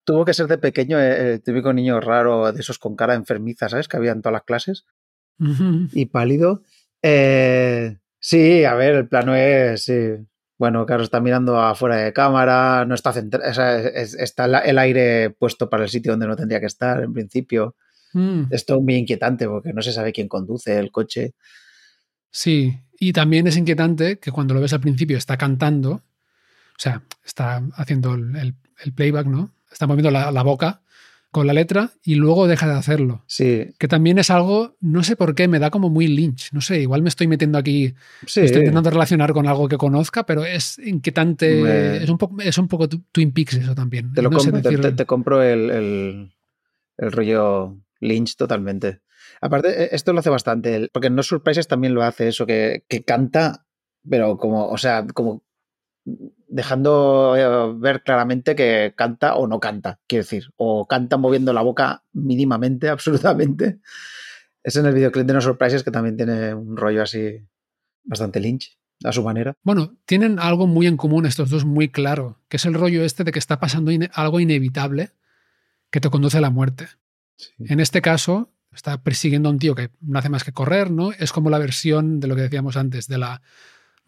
Tuvo 0.04 0.24
que 0.24 0.34
ser 0.34 0.46
de 0.46 0.58
pequeño 0.58 1.00
eh, 1.00 1.34
el 1.34 1.42
típico 1.42 1.72
niño 1.72 2.00
raro 2.00 2.52
de 2.52 2.60
esos 2.60 2.78
con 2.78 2.94
cara 2.94 3.14
enfermiza, 3.14 3.68
¿sabes? 3.68 3.88
Que 3.88 3.96
había 3.96 4.12
en 4.12 4.22
todas 4.22 4.34
las 4.34 4.44
clases. 4.44 4.84
Y 5.92 6.06
pálido. 6.06 6.62
Eh, 7.02 7.98
sí, 8.20 8.64
a 8.64 8.74
ver, 8.74 8.94
el 8.94 9.08
plano 9.08 9.34
es... 9.34 9.84
sí. 9.84 9.92
Bueno, 10.58 10.86
claro, 10.86 11.02
está 11.02 11.20
mirando 11.20 11.60
afuera 11.60 11.96
de 11.96 12.12
cámara, 12.12 12.84
no 12.86 12.94
está 12.94 13.12
centrado, 13.12 13.44
está 13.46 14.44
el 14.60 14.78
aire 14.78 15.30
puesto 15.30 15.68
para 15.68 15.84
el 15.84 15.90
sitio 15.90 16.12
donde 16.12 16.26
no 16.26 16.36
tendría 16.36 16.60
que 16.60 16.66
estar 16.66 17.02
en 17.02 17.12
principio. 17.12 17.76
Mm. 18.14 18.44
Esto 18.50 18.76
es 18.76 18.82
muy 18.82 18.94
inquietante 18.94 19.46
porque 19.46 19.72
no 19.74 19.82
se 19.82 19.92
sabe 19.92 20.12
quién 20.12 20.28
conduce 20.28 20.78
el 20.78 20.90
coche. 20.90 21.34
Sí, 22.30 22.78
y 22.98 23.12
también 23.12 23.46
es 23.46 23.56
inquietante 23.56 24.18
que 24.18 24.30
cuando 24.32 24.54
lo 24.54 24.60
ves 24.60 24.72
al 24.72 24.80
principio 24.80 25.18
está 25.18 25.36
cantando, 25.36 25.90
o 25.92 26.78
sea, 26.78 27.02
está 27.24 27.62
haciendo 27.74 28.14
el, 28.14 28.34
el- 28.36 28.54
el 28.84 28.92
playback, 28.94 29.26
¿no? 29.26 29.52
Está 29.70 29.86
moviendo 29.86 30.10
la, 30.10 30.30
la 30.30 30.42
boca 30.42 30.82
con 31.36 31.46
la 31.46 31.52
letra 31.52 31.92
y 32.02 32.16
luego 32.16 32.46
deja 32.48 32.66
de 32.66 32.74
hacerlo. 32.74 33.22
Sí, 33.26 33.68
Que 33.78 33.88
también 33.88 34.18
es 34.18 34.30
algo, 34.30 34.76
no 34.80 35.02
sé 35.04 35.16
por 35.16 35.34
qué, 35.34 35.48
me 35.48 35.58
da 35.58 35.70
como 35.70 35.88
muy 35.90 36.06
Lynch. 36.08 36.50
No 36.52 36.60
sé, 36.60 36.80
igual 36.80 37.02
me 37.02 37.08
estoy 37.08 37.26
metiendo 37.28 37.58
aquí, 37.58 37.94
sí. 38.26 38.40
me 38.40 38.46
estoy 38.46 38.62
intentando 38.62 38.90
relacionar 38.90 39.32
con 39.32 39.46
algo 39.46 39.68
que 39.68 39.76
conozca, 39.76 40.26
pero 40.26 40.44
es 40.44 40.78
inquietante. 40.78 41.62
Me- 41.62 41.96
Es, 42.04 42.10
un 42.10 42.18
poco, 42.18 42.40
es 42.40 42.58
un 42.58 42.68
poco 42.68 42.88
Twin 42.88 43.32
Peaks 43.32 43.54
eso 43.54 43.74
también. 43.74 44.12
Te 44.12 44.22
lo 44.22 44.30
No 44.30 44.38
compro, 44.38 44.60
te- 44.62 44.68
decir- 44.70 44.80
te, 44.80 44.92
te 44.92 45.06
compro 45.06 45.42
el, 45.42 45.70
el- 45.70 46.32
el 46.98 47.12
rollo 47.12 47.76
Lynch 48.00 48.36
totalmente. 48.36 49.00
Aparte, 49.40 49.68
e- 49.84 49.88
esto 49.94 50.12
lo 50.12 50.20
hace 50.20 50.30
bastante, 50.30 50.88
porque 50.92 51.08
en 51.08 51.14
No 51.14 51.22
Surprises 51.22 51.68
también 51.68 51.94
lo 51.94 52.02
hace 52.02 52.28
eso, 52.28 52.46
que, 52.46 52.84
que 52.88 53.04
canta, 53.04 53.66
pero 54.08 54.36
como, 54.38 54.68
o 54.68 54.78
sea, 54.78 55.06
como 55.12 55.42
dejando 56.48 57.34
eh, 57.36 57.74
ver 57.78 58.02
claramente 58.02 58.54
que 58.54 58.94
canta 58.96 59.34
o 59.36 59.46
no 59.46 59.60
canta, 59.60 60.00
quiero 60.06 60.24
decir, 60.24 60.52
o 60.56 60.86
canta 60.86 61.16
moviendo 61.16 61.52
la 61.52 61.62
boca 61.62 62.02
mínimamente, 62.12 62.88
absolutamente. 62.90 63.80
Es 64.62 64.76
en 64.76 64.86
el 64.86 64.94
videoclip 64.94 65.26
de 65.26 65.34
No 65.34 65.40
Surprises 65.40 65.82
que 65.82 65.90
también 65.90 66.16
tiene 66.16 66.54
un 66.54 66.76
rollo 66.76 67.02
así 67.02 67.46
bastante 68.04 68.40
Lynch, 68.40 68.78
a 69.04 69.12
su 69.12 69.22
manera. 69.22 69.54
Bueno, 69.62 69.94
tienen 70.06 70.38
algo 70.38 70.66
muy 70.66 70.86
en 70.86 70.96
común 70.96 71.26
estos 71.26 71.50
dos 71.50 71.64
muy 71.64 71.88
claro, 71.88 72.40
que 72.48 72.56
es 72.56 72.64
el 72.64 72.74
rollo 72.74 73.04
este 73.04 73.24
de 73.24 73.32
que 73.32 73.38
está 73.38 73.60
pasando 73.60 73.92
algo 74.12 74.40
inevitable 74.40 75.10
que 75.90 76.00
te 76.00 76.10
conduce 76.10 76.38
a 76.38 76.40
la 76.40 76.50
muerte. 76.50 76.88
En 77.58 77.80
este 77.80 78.02
caso, 78.02 78.52
está 78.74 79.02
persiguiendo 79.02 79.48
a 79.48 79.52
un 79.52 79.58
tío 79.58 79.74
que 79.74 79.90
no 80.00 80.18
hace 80.18 80.28
más 80.28 80.44
que 80.44 80.52
correr, 80.52 80.90
¿no? 80.90 81.12
Es 81.12 81.32
como 81.32 81.50
la 81.50 81.58
versión 81.58 82.20
de 82.20 82.28
lo 82.28 82.36
que 82.36 82.42
decíamos 82.42 82.76
antes, 82.76 83.08
de 83.08 83.18
la 83.18 83.42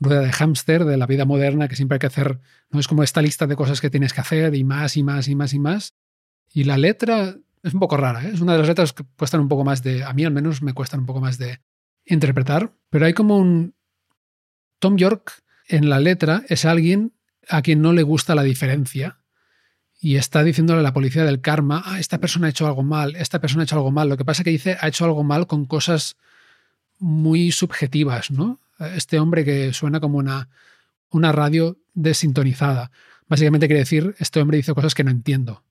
rueda 0.01 0.21
de 0.21 0.33
hámster, 0.33 0.85
de 0.85 0.97
la 0.97 1.07
vida 1.07 1.25
moderna, 1.25 1.69
que 1.69 1.77
siempre 1.77 1.97
hay 1.97 2.01
que 2.01 2.07
hacer, 2.07 2.41
¿no? 2.71 2.81
Es 2.81 2.89
como 2.89 3.03
esta 3.03 3.23
lista 3.23 3.47
de 3.47 3.57
cosas 3.57 3.81
que 3.81 3.91
tienes 3.91 4.13
que 4.13 4.21
hacer 4.21 4.55
y 4.55 4.65
más 4.65 4.97
y 4.97 5.03
más 5.03 5.29
y 5.29 5.35
más 5.35 5.53
y 5.55 5.59
más. 5.59 5.95
Y 6.53 6.65
la 6.65 6.79
letra 6.79 7.37
es 7.63 7.75
un 7.75 7.81
poco 7.81 7.97
rara, 7.97 8.25
¿eh? 8.25 8.31
Es 8.33 8.41
una 8.41 8.53
de 8.53 8.59
las 8.59 8.69
letras 8.69 8.93
que 8.93 9.05
cuestan 9.17 9.41
un 9.41 9.49
poco 9.49 9.65
más 9.65 9.83
de, 9.83 10.05
a 10.05 10.13
mí 10.13 10.25
al 10.25 10.33
menos 10.33 10.63
me 10.63 10.73
cuestan 10.73 11.01
un 11.01 11.07
poco 11.07 11.21
más 11.21 11.39
de 11.39 11.61
interpretar, 12.05 12.73
pero 12.91 13.07
hay 13.07 13.13
como 13.13 13.37
un... 13.39 13.75
Tom 14.79 14.97
York 14.97 15.43
en 15.67 15.89
la 15.89 15.99
letra 15.99 16.45
es 16.49 16.65
alguien 16.65 17.13
a 17.49 17.63
quien 17.63 17.83
no 17.83 17.93
le 17.93 18.03
gusta 18.03 18.35
la 18.35 18.45
diferencia 18.45 19.19
y 20.01 20.17
está 20.17 20.45
diciéndole 20.45 20.81
a 20.81 20.83
la 20.83 20.93
policía 20.93 21.25
del 21.25 21.41
karma, 21.41 21.83
ah, 21.85 21.99
esta 21.99 22.19
persona 22.19 22.47
ha 22.47 22.51
hecho 22.51 22.67
algo 22.67 22.85
mal, 22.85 23.17
esta 23.17 23.41
persona 23.41 23.63
ha 23.63 23.65
hecho 23.65 23.75
algo 23.75 23.91
mal. 23.91 24.09
Lo 24.09 24.17
que 24.17 24.25
pasa 24.25 24.43
es 24.43 24.45
que 24.45 24.51
dice, 24.51 24.77
ha 24.81 24.87
hecho 24.87 25.05
algo 25.05 25.25
mal 25.25 25.49
con 25.49 25.67
cosas 25.67 26.17
muy 27.01 27.51
subjetivas, 27.51 28.31
¿no? 28.31 28.61
Este 28.79 29.19
hombre 29.19 29.45
que 29.45 29.73
suena 29.73 30.01
como 30.01 30.19
una, 30.19 30.49
una 31.11 31.33
radio 31.33 31.79
desintonizada. 31.95 32.91
Básicamente 33.29 33.67
quiere 33.67 33.81
decir, 33.81 34.15
este 34.19 34.41
hombre 34.41 34.57
dice 34.57 34.75
cosas 34.75 34.95
que 34.95 35.05
no 35.05 35.11
entiendo. 35.11 35.65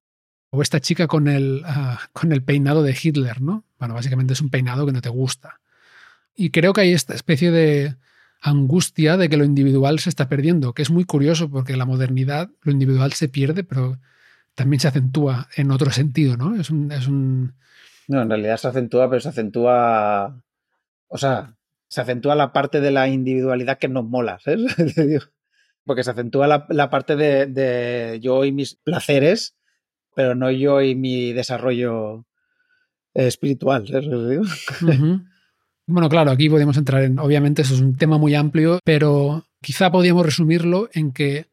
O 0.50 0.62
esta 0.62 0.80
chica 0.80 1.08
con 1.08 1.28
el, 1.28 1.63
ah, 1.65 2.00
con 2.13 2.32
el 2.32 2.43
peinado 2.43 2.84
de 2.84 2.98
Hitler, 3.02 3.41
¿no? 3.41 3.65
Bueno, 3.80 3.93
básicamente 3.93 4.34
es 4.34 4.41
un 4.41 4.50
peinado 4.50 4.86
que 4.86 4.91
no 4.91 5.02
te 5.02 5.10
gusta. 5.10 5.60
Y 6.36 6.52
creo 6.52 6.74
que 6.74 6.82
hay 6.82 6.93
esta 6.93 7.13
especie 7.15 7.52
de 7.52 7.96
angustia 8.41 9.17
de 9.17 9.30
que 9.30 9.38
lo 9.38 9.43
individual 9.43 10.00
se 10.00 10.10
está 10.10 10.30
perdiendo, 10.30 10.74
que 10.74 10.84
es 10.84 10.91
muy 10.91 11.04
curioso 11.04 11.50
porque 11.50 11.76
la 11.76 11.86
modernidad 11.86 12.50
lo 12.62 12.72
individual 12.72 13.13
se 13.13 13.28
pierde, 13.28 13.63
pero 13.63 13.98
también 14.54 14.80
se 14.80 14.88
acentúa 14.88 15.48
en 15.56 15.72
otro 15.72 15.91
sentido, 15.91 16.38
¿no? 16.38 16.56
Es 16.60 16.70
un, 16.70 16.91
es 16.91 17.08
un 17.08 17.54
No, 18.08 18.22
en 18.22 18.30
realidad 18.30 18.58
se 18.58 18.67
acentúa, 18.67 19.10
pero 19.10 19.20
se 19.22 19.30
acentúa. 19.30 20.41
O 21.08 21.17
sea, 21.17 21.57
se 21.88 22.02
acentúa 22.02 22.36
la 22.36 22.54
parte 22.54 22.82
de 22.82 22.91
la 22.91 23.08
individualidad 23.08 23.78
que 23.78 23.88
nos 23.88 24.06
mola. 24.06 24.39
Porque 25.86 26.04
se 26.04 26.12
acentúa 26.12 26.47
la, 26.67 26.89
parte 26.89 27.15
de, 27.15 28.19
yo 28.21 28.43
y 28.43 28.52
mis 28.52 28.76
placeres, 28.76 29.56
pero 30.15 30.36
no 30.36 30.52
yo 30.52 30.82
y 30.82 30.95
mi 30.95 31.32
desarrollo 31.32 32.26
espiritual. 33.13 33.86
Bueno, 35.89 36.10
claro, 36.10 36.32
aquí 36.32 36.50
podemos 36.50 36.76
entrar 36.76 37.04
en, 37.04 37.17
obviamente 37.17 37.62
eso 37.62 37.73
es 37.73 37.80
un 37.80 37.95
tema 37.95 38.17
muy 38.17 38.36
amplio, 38.36 38.80
pero 38.84 39.45
quizá 39.62 39.89
podríamos 39.89 40.26
resumirlo 40.26 40.89
en 40.91 41.13
que 41.13 41.47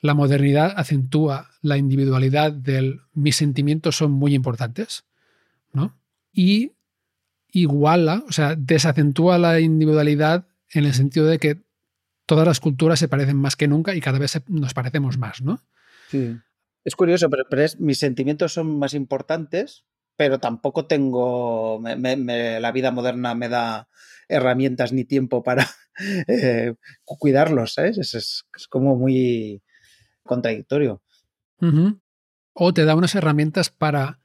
la 0.00 0.14
modernidad 0.14 0.74
acentúa 0.76 1.50
la 1.62 1.76
individualidad 1.76 2.50
del 2.50 3.00
mis 3.12 3.36
sentimientos 3.36 3.96
son 3.96 4.10
muy 4.10 4.34
importantes, 4.34 5.04
¿no? 5.72 5.96
Y 6.32 6.72
iguala, 7.56 8.22
o 8.28 8.32
sea, 8.32 8.54
desacentúa 8.54 9.38
la 9.38 9.60
individualidad 9.60 10.46
en 10.74 10.84
el 10.84 10.92
sentido 10.92 11.24
de 11.24 11.38
que 11.38 11.62
todas 12.26 12.46
las 12.46 12.60
culturas 12.60 12.98
se 12.98 13.08
parecen 13.08 13.38
más 13.38 13.56
que 13.56 13.66
nunca 13.66 13.94
y 13.94 14.02
cada 14.02 14.18
vez 14.18 14.38
nos 14.48 14.74
parecemos 14.74 15.16
más, 15.16 15.40
¿no? 15.40 15.64
Sí. 16.10 16.36
Es 16.84 16.94
curioso, 16.96 17.30
pero, 17.30 17.44
mis 17.78 17.98
sentimientos 17.98 18.52
son 18.52 18.78
más 18.78 18.92
importantes, 18.92 19.86
pero 20.16 20.38
tampoco 20.38 20.84
tengo, 20.86 21.82
la 21.82 22.72
vida 22.72 22.90
moderna 22.90 23.34
me 23.34 23.48
da 23.48 23.88
herramientas 24.28 24.92
ni 24.92 25.04
tiempo 25.04 25.42
para 25.42 25.66
eh, 26.28 26.74
cuidarlos, 27.04 27.72
¿sabes? 27.72 28.14
Es, 28.14 28.44
como 28.68 28.96
muy 28.96 29.62
contradictorio. 30.24 31.02
O 32.52 32.74
te 32.74 32.84
da 32.84 32.94
unas 32.94 33.14
herramientas 33.14 33.70
para 33.70 34.20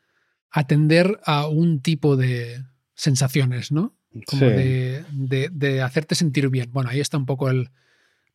atender 0.50 1.22
a 1.24 1.48
un 1.48 1.82
tipo 1.82 2.18
de 2.18 2.62
sensaciones, 3.02 3.72
¿no? 3.72 3.96
Como 4.26 4.46
de, 4.46 5.04
de, 5.52 5.82
hacerte 5.82 6.16
sentir 6.16 6.50
bien. 6.50 6.72
Bueno, 6.72 6.90
ahí 6.90 7.00
está 7.00 7.18
un 7.18 7.26
poco 7.26 7.50
el... 7.50 7.70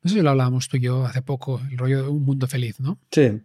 No 0.02 0.10
sé 0.10 0.16
si 0.16 0.22
lo 0.22 0.30
hablábamos 0.30 0.68
tú 0.68 0.76
y 0.76 0.80
yo 0.80 1.04
hace 1.04 1.22
poco, 1.22 1.60
el 1.70 1.76
rollo 1.76 2.02
de 2.02 2.08
un 2.08 2.24
mundo 2.24 2.46
feliz, 2.46 2.80
¿no? 2.80 2.98
Sí 3.10 3.42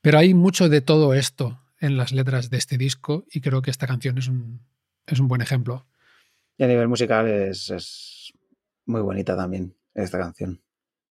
pero 0.00 0.18
hay 0.18 0.34
mucho 0.34 0.68
de 0.68 0.80
todo 0.80 1.14
esto 1.14 1.60
en 1.80 1.96
las 1.96 2.12
letras 2.12 2.50
de 2.50 2.56
este 2.56 2.78
disco 2.78 3.24
y 3.30 3.40
creo 3.40 3.62
que 3.62 3.70
esta 3.70 3.86
canción 3.86 4.18
es 4.18 4.28
un, 4.28 4.60
es 5.06 5.20
un 5.20 5.28
buen 5.28 5.40
ejemplo. 5.40 5.86
Y 6.56 6.64
a 6.64 6.66
nivel 6.66 6.88
musical 6.88 7.28
es, 7.28 8.32
muy 8.86 9.00
bonita 9.00 9.36
también 9.36 9.74
esta 9.94 10.18
canción. 10.18 10.60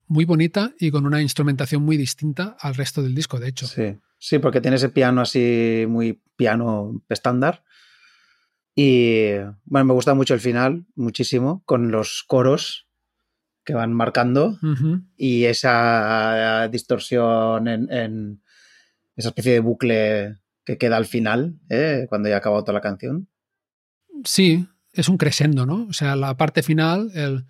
Muy 0.08 0.26
bonita 0.26 0.74
y 0.80 0.92
con 0.92 1.06
una 1.06 1.22
instrumentación 1.22 1.84
muy 1.84 1.98
distinta 1.98 2.56
al 2.60 2.76
resto 2.76 3.02
del 3.02 3.16
disco, 3.16 3.40
de 3.40 3.50
hecho. 3.50 3.68
Sí, 3.68 3.98
sí 4.18 4.40
porque 4.40 4.62
tiene 4.62 4.78
ese 4.78 4.90
piano 4.90 5.22
así 5.22 5.86
muy 5.88 6.22
piano 6.36 7.04
estándar. 7.10 7.64
Y 8.76 9.38
bueno, 9.64 9.86
me 9.86 9.94
gusta 9.94 10.14
mucho 10.14 10.34
el 10.34 10.42
final, 10.42 10.86
muchísimo, 10.96 11.64
con 11.66 11.92
los 11.92 12.24
coros 12.28 12.88
que 13.64 13.74
van 13.74 13.94
marcando 13.94 14.60
y 15.18 15.46
esa 15.46 16.68
distorsión 16.70 17.68
en, 17.68 18.42
esa 19.16 19.30
especie 19.30 19.54
de 19.54 19.60
bucle 19.62 20.36
que 20.66 20.78
queda 20.78 20.98
al 20.98 21.06
final, 21.06 21.58
¿eh? 21.70 22.06
cuando 22.10 22.28
ya 22.28 22.36
ha 22.36 22.38
acabado 22.40 22.64
toda 22.64 22.74
la 22.74 22.82
canción. 22.82 23.30
Sí, 24.24 24.68
es 24.94 25.10
un 25.10 25.18
crescendo, 25.18 25.66
¿no? 25.66 25.88
O 25.90 25.94
sea, 25.94 26.16
la 26.16 26.36
parte 26.38 26.62
final, 26.62 27.12
el... 27.16 27.46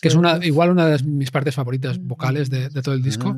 Que 0.00 0.08
es 0.08 0.14
una, 0.14 0.44
igual 0.44 0.70
una 0.70 0.86
de 0.86 1.02
mis 1.04 1.30
partes 1.30 1.54
favoritas 1.54 1.98
vocales 1.98 2.48
de, 2.50 2.70
de 2.70 2.82
todo 2.82 2.94
el 2.94 3.02
disco. 3.02 3.36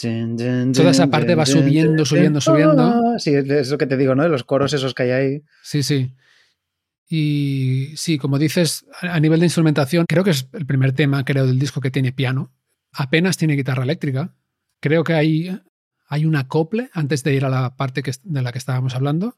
Toda 0.00 0.90
esa 0.90 1.08
parte 1.08 1.34
va 1.34 1.44
subiendo, 1.44 2.04
subiendo, 2.04 2.40
subiendo. 2.40 3.18
Sí, 3.18 3.34
es 3.34 3.70
lo 3.70 3.78
que 3.78 3.86
te 3.86 3.96
digo, 3.96 4.14
¿no? 4.14 4.26
Los 4.28 4.44
coros 4.44 4.72
esos 4.72 4.94
que 4.94 5.02
hay 5.04 5.10
ahí. 5.10 5.42
Sí, 5.62 5.82
sí. 5.82 6.14
Y 7.08 7.92
sí, 7.96 8.18
como 8.18 8.38
dices, 8.38 8.86
a 9.00 9.18
nivel 9.18 9.40
de 9.40 9.46
instrumentación, 9.46 10.06
creo 10.08 10.22
que 10.22 10.30
es 10.30 10.48
el 10.52 10.64
primer 10.64 10.92
tema, 10.92 11.24
creo, 11.24 11.46
del 11.46 11.58
disco 11.58 11.80
que 11.80 11.90
tiene 11.90 12.12
piano. 12.12 12.52
Apenas 12.92 13.36
tiene 13.36 13.56
guitarra 13.56 13.82
eléctrica. 13.82 14.34
Creo 14.80 15.02
que 15.04 15.14
hay, 15.14 15.60
hay 16.08 16.24
un 16.24 16.36
acople 16.36 16.88
antes 16.92 17.24
de 17.24 17.34
ir 17.34 17.44
a 17.44 17.50
la 17.50 17.76
parte 17.76 18.02
que, 18.02 18.12
de 18.22 18.42
la 18.42 18.52
que 18.52 18.58
estábamos 18.58 18.94
hablando. 18.94 19.36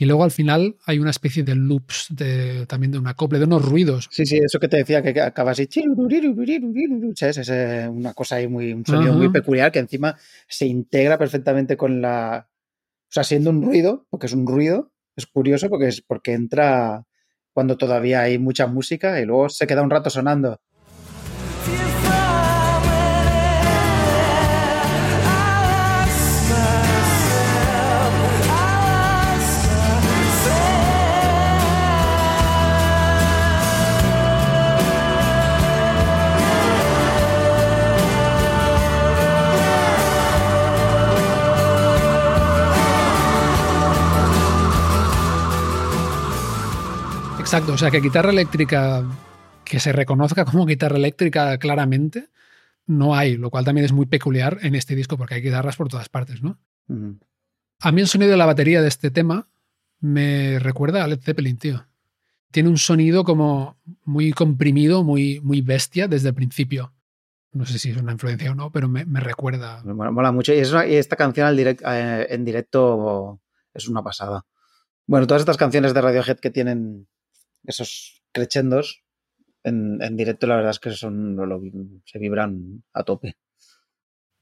Y 0.00 0.06
luego 0.06 0.24
al 0.24 0.30
final 0.30 0.76
hay 0.86 0.98
una 0.98 1.10
especie 1.10 1.42
de 1.42 1.54
loops 1.54 2.06
de, 2.08 2.64
también 2.64 2.90
de 2.90 2.98
un 2.98 3.06
acople, 3.06 3.38
de 3.38 3.44
unos 3.44 3.62
ruidos. 3.62 4.08
Sí, 4.10 4.24
sí, 4.24 4.38
eso 4.38 4.58
que 4.58 4.66
te 4.66 4.78
decía 4.78 5.02
que 5.02 5.20
acaba 5.20 5.50
así. 5.50 5.68
Es 5.70 7.50
una 7.90 8.14
cosa 8.14 8.36
ahí 8.36 8.48
muy, 8.48 8.72
un 8.72 8.86
sonido 8.86 9.12
muy 9.12 9.28
peculiar 9.28 9.70
que 9.70 9.78
encima 9.78 10.16
se 10.48 10.64
integra 10.64 11.18
perfectamente 11.18 11.76
con 11.76 12.00
la. 12.00 12.48
O 12.48 13.12
sea, 13.12 13.24
siendo 13.24 13.50
un 13.50 13.60
ruido, 13.60 14.06
porque 14.08 14.24
es 14.24 14.32
un 14.32 14.46
ruido, 14.46 14.90
es 15.16 15.26
curioso 15.26 15.68
porque 15.68 15.88
es 15.88 16.00
porque 16.00 16.32
entra 16.32 17.04
cuando 17.52 17.76
todavía 17.76 18.22
hay 18.22 18.38
mucha 18.38 18.66
música 18.66 19.20
y 19.20 19.26
luego 19.26 19.50
se 19.50 19.66
queda 19.66 19.82
un 19.82 19.90
rato 19.90 20.08
sonando. 20.08 20.62
Exacto, 47.50 47.72
o 47.72 47.78
sea 47.78 47.90
que 47.90 47.98
guitarra 47.98 48.30
eléctrica 48.30 49.02
que 49.64 49.80
se 49.80 49.90
reconozca 49.90 50.44
como 50.44 50.66
guitarra 50.66 50.96
eléctrica 50.96 51.58
claramente 51.58 52.28
no 52.86 53.16
hay, 53.16 53.36
lo 53.36 53.50
cual 53.50 53.64
también 53.64 53.84
es 53.84 53.90
muy 53.90 54.06
peculiar 54.06 54.58
en 54.62 54.76
este 54.76 54.94
disco 54.94 55.16
porque 55.16 55.34
hay 55.34 55.40
guitarras 55.42 55.74
por 55.74 55.88
todas 55.88 56.08
partes, 56.08 56.44
¿no? 56.44 56.60
A 57.80 57.90
mí 57.90 58.00
el 58.02 58.06
sonido 58.06 58.30
de 58.30 58.36
la 58.36 58.46
batería 58.46 58.80
de 58.80 58.86
este 58.86 59.10
tema 59.10 59.48
me 59.98 60.60
recuerda 60.60 61.02
a 61.02 61.08
Led 61.08 61.18
Zeppelin, 61.18 61.58
tío. 61.58 61.84
Tiene 62.52 62.68
un 62.68 62.78
sonido 62.78 63.24
como 63.24 63.80
muy 64.04 64.30
comprimido, 64.30 65.02
muy, 65.02 65.40
muy 65.40 65.60
bestia 65.60 66.06
desde 66.06 66.28
el 66.28 66.34
principio. 66.36 66.94
No 67.50 67.66
sé 67.66 67.80
si 67.80 67.90
es 67.90 67.96
una 67.96 68.12
influencia 68.12 68.52
o 68.52 68.54
no, 68.54 68.70
pero 68.70 68.88
me, 68.88 69.04
recuerda. 69.18 69.82
Me 69.82 69.92
mola, 69.92 70.30
mucho. 70.30 70.54
Y, 70.54 70.58
esta 70.60 71.16
canción 71.16 71.58
eh, 71.58 72.26
en 72.30 72.44
directo 72.44 73.40
es 73.74 73.88
una 73.88 74.04
pasada. 74.04 74.46
Bueno, 75.04 75.26
todas 75.26 75.42
estas 75.42 75.56
canciones 75.56 75.94
de 75.94 76.00
Radiohead 76.00 76.38
que 76.38 76.50
tienen 76.50 77.08
esos 77.64 78.22
crescendos 78.32 79.02
en, 79.62 80.16
directo 80.16 80.46
la 80.46 80.56
verdad 80.56 80.70
es 80.70 80.78
que 80.78 80.90
son 80.90 81.36
se 82.04 82.18
vibran 82.18 82.82
a 82.92 83.02
tope. 83.02 83.36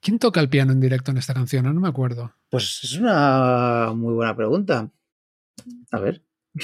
¿Quién 0.01 0.19
toca 0.19 0.41
el 0.41 0.49
piano 0.49 0.73
en 0.73 0.81
directo 0.81 1.11
en 1.11 1.19
esta 1.19 1.35
canción? 1.35 1.65
No, 1.65 1.81
me 1.81 1.89
acuerdo. 1.89 2.33
Pues 2.49 2.81
es 2.85 2.99
una 2.99 3.93
muy 3.95 4.15
buena 4.15 4.37
pregunta. 4.37 4.91
A 5.91 6.01
ver. 6.01 6.23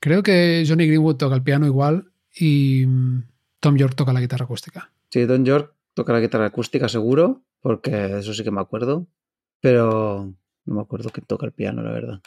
Creo 0.00 0.22
que 0.22 0.64
Johnny 0.66 0.86
Greenwood 0.86 1.16
toca 1.16 1.34
el 1.34 1.42
piano 1.42 1.66
igual 1.66 2.12
y 2.34 2.86
mm, 2.86 3.24
Tom 3.58 3.76
York 3.76 3.94
toca 3.96 4.12
la 4.12 4.20
guitarra 4.20 4.44
acústica. 4.44 4.92
Sí, 5.10 5.26
Tom 5.26 5.44
York 5.44 5.74
toca 5.94 6.12
la 6.12 6.20
guitarra 6.20 6.46
acústica 6.46 6.88
seguro, 6.88 7.42
porque 7.60 8.18
eso 8.18 8.32
sí 8.32 8.44
que 8.44 8.50
me 8.50 8.60
acuerdo, 8.60 9.08
pero 9.60 10.32
no 10.64 10.74
me 10.74 10.80
acuerdo 10.80 11.10
quién 11.10 11.26
toca 11.26 11.44
el 11.46 11.52
piano, 11.52 11.82
la 11.82 11.90
verdad. 11.90 12.22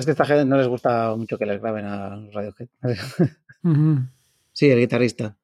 Es 0.00 0.06
que 0.06 0.10
a 0.10 0.14
esta 0.14 0.24
gente 0.24 0.44
no 0.44 0.56
les 0.56 0.66
gusta 0.66 1.14
mucho 1.14 1.38
que 1.38 1.46
les 1.46 1.60
graben 1.60 1.84
a 1.84 2.08
Radiohead. 2.32 2.68
Sí, 4.52 4.68
el 4.68 4.80
guitarrista. 4.80 5.36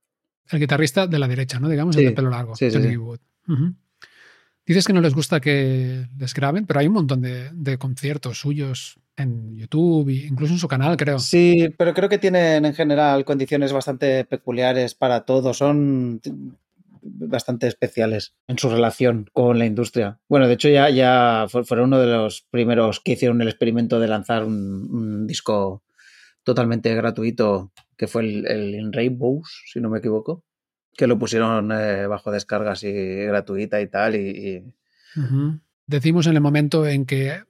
El 0.50 0.58
guitarrista 0.58 1.06
de 1.06 1.18
la 1.18 1.28
derecha, 1.28 1.60
¿no? 1.60 1.68
Digamos, 1.68 1.96
el 1.96 2.06
de 2.06 2.12
pelo 2.12 2.30
largo. 2.30 2.54
Sí, 2.54 2.68
Wood. 2.96 3.20
Dices 4.66 4.84
que 4.84 4.92
no 4.92 5.00
les 5.00 5.14
gusta 5.14 5.40
que 5.40 6.08
les 6.18 6.34
graben, 6.34 6.66
pero 6.66 6.80
hay 6.80 6.88
un 6.88 6.94
montón 6.94 7.20
de, 7.22 7.78
conciertos 7.78 8.40
suyos 8.40 8.98
en 9.16 9.56
YouTube 9.56 10.08
e 10.08 10.26
incluso 10.26 10.54
en 10.54 10.58
su 10.58 10.68
canal, 10.68 10.96
creo. 10.96 11.18
Sí, 11.18 11.68
pero 11.78 11.94
creo 11.94 12.08
que 12.08 12.18
tienen 12.18 12.64
en 12.64 12.74
general 12.74 13.24
condiciones 13.24 13.72
bastante 13.72 14.24
peculiares 14.24 14.94
para 14.94 15.20
todo. 15.24 15.54
Son 15.54 16.20
bastante 17.08 17.66
especiales 17.66 18.34
en 18.46 18.58
su 18.58 18.68
relación 18.68 19.28
con 19.32 19.58
la 19.58 19.66
industria. 19.66 20.20
Bueno, 20.28 20.46
de 20.46 20.54
hecho 20.54 20.68
ya, 20.68 20.90
ya 20.90 21.46
fueron 21.48 21.86
uno 21.86 21.98
de 21.98 22.06
los 22.06 22.46
primeros 22.50 23.00
que 23.00 23.12
hicieron 23.12 23.40
el 23.42 23.48
experimento 23.48 24.00
de 24.00 24.08
lanzar 24.08 24.44
un, 24.44 25.26
disco 25.26 25.82
totalmente 26.44 26.94
gratuito, 26.94 27.72
que 27.96 28.06
fue 28.06 28.22
el, 28.22 28.46
el, 28.46 28.92
Rainbows, 28.92 29.64
si 29.72 29.80
no 29.80 29.90
me 29.90 29.98
equivoco, 29.98 30.44
que 30.96 31.06
lo 31.06 31.18
pusieron 31.18 31.72
eh, 31.72 32.06
bajo 32.06 32.30
descargas 32.30 32.82
y 32.84 32.92
gratuita 32.92 33.80
y 33.80 33.88
tal. 33.88 34.16
Y, 34.16 34.64
Decimos 35.86 36.26
en 36.26 36.34
el 36.34 36.40
momento 36.40 36.86
en 36.86 37.06
que 37.06 37.42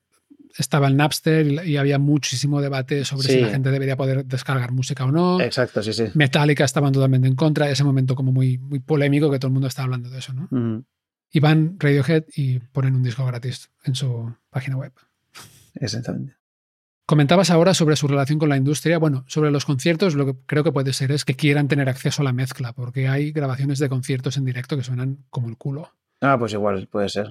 estaba 0.58 0.88
el 0.88 0.96
Napster 0.96 1.66
y 1.66 1.76
había 1.76 1.98
muchísimo 1.98 2.60
debate 2.60 3.04
sobre 3.04 3.28
si 3.28 3.40
la 3.40 3.48
gente 3.48 3.70
debería 3.70 3.96
poder 3.96 4.24
descargar 4.24 4.72
música 4.72 5.04
o 5.04 5.12
no. 5.12 5.40
Exacto, 5.40 5.82
sí, 5.82 5.92
sí. 5.92 6.04
Metallica 6.14 6.64
estaban 6.64 6.92
totalmente 6.92 7.28
en 7.28 7.34
contra, 7.34 7.70
ese 7.70 7.84
momento 7.84 8.14
como 8.14 8.32
muy, 8.32 8.58
muy 8.58 8.80
polémico 8.80 9.30
que 9.30 9.38
todo 9.38 9.48
el 9.48 9.52
mundo 9.54 9.68
estaba 9.68 9.84
hablando 9.84 10.10
de 10.10 10.18
eso, 10.18 10.32
¿no? 10.32 10.84
Y 11.30 11.40
van 11.40 11.76
Radiohead 11.78 12.24
y 12.34 12.60
ponen 12.60 12.94
un 12.94 13.02
disco 13.02 13.26
gratis 13.26 13.70
en 13.84 13.94
su 13.94 14.34
página 14.50 14.76
web. 14.76 14.92
Exactamente. 15.74 16.36
Comentabas 17.04 17.50
ahora 17.50 17.74
sobre 17.74 17.94
su 17.94 18.08
relación 18.08 18.38
con 18.38 18.48
la 18.48 18.56
industria. 18.56 18.98
Bueno, 18.98 19.24
sobre 19.28 19.50
los 19.50 19.64
conciertos, 19.64 20.14
lo 20.14 20.26
que 20.26 20.34
creo 20.46 20.64
que 20.64 20.72
puede 20.72 20.92
ser 20.92 21.12
es 21.12 21.24
que 21.24 21.34
quieran 21.36 21.68
tener 21.68 21.88
acceso 21.88 22.22
a 22.22 22.24
la 22.24 22.32
mezcla, 22.32 22.72
porque 22.72 23.08
hay 23.08 23.30
grabaciones 23.30 23.78
de 23.78 23.88
conciertos 23.88 24.36
en 24.36 24.44
directo 24.44 24.76
que 24.76 24.82
suenan 24.82 25.24
como 25.30 25.48
el 25.48 25.56
culo. 25.56 25.92
Ah, 26.20 26.36
pues 26.38 26.52
igual, 26.52 26.88
puede 26.88 27.08
ser 27.08 27.28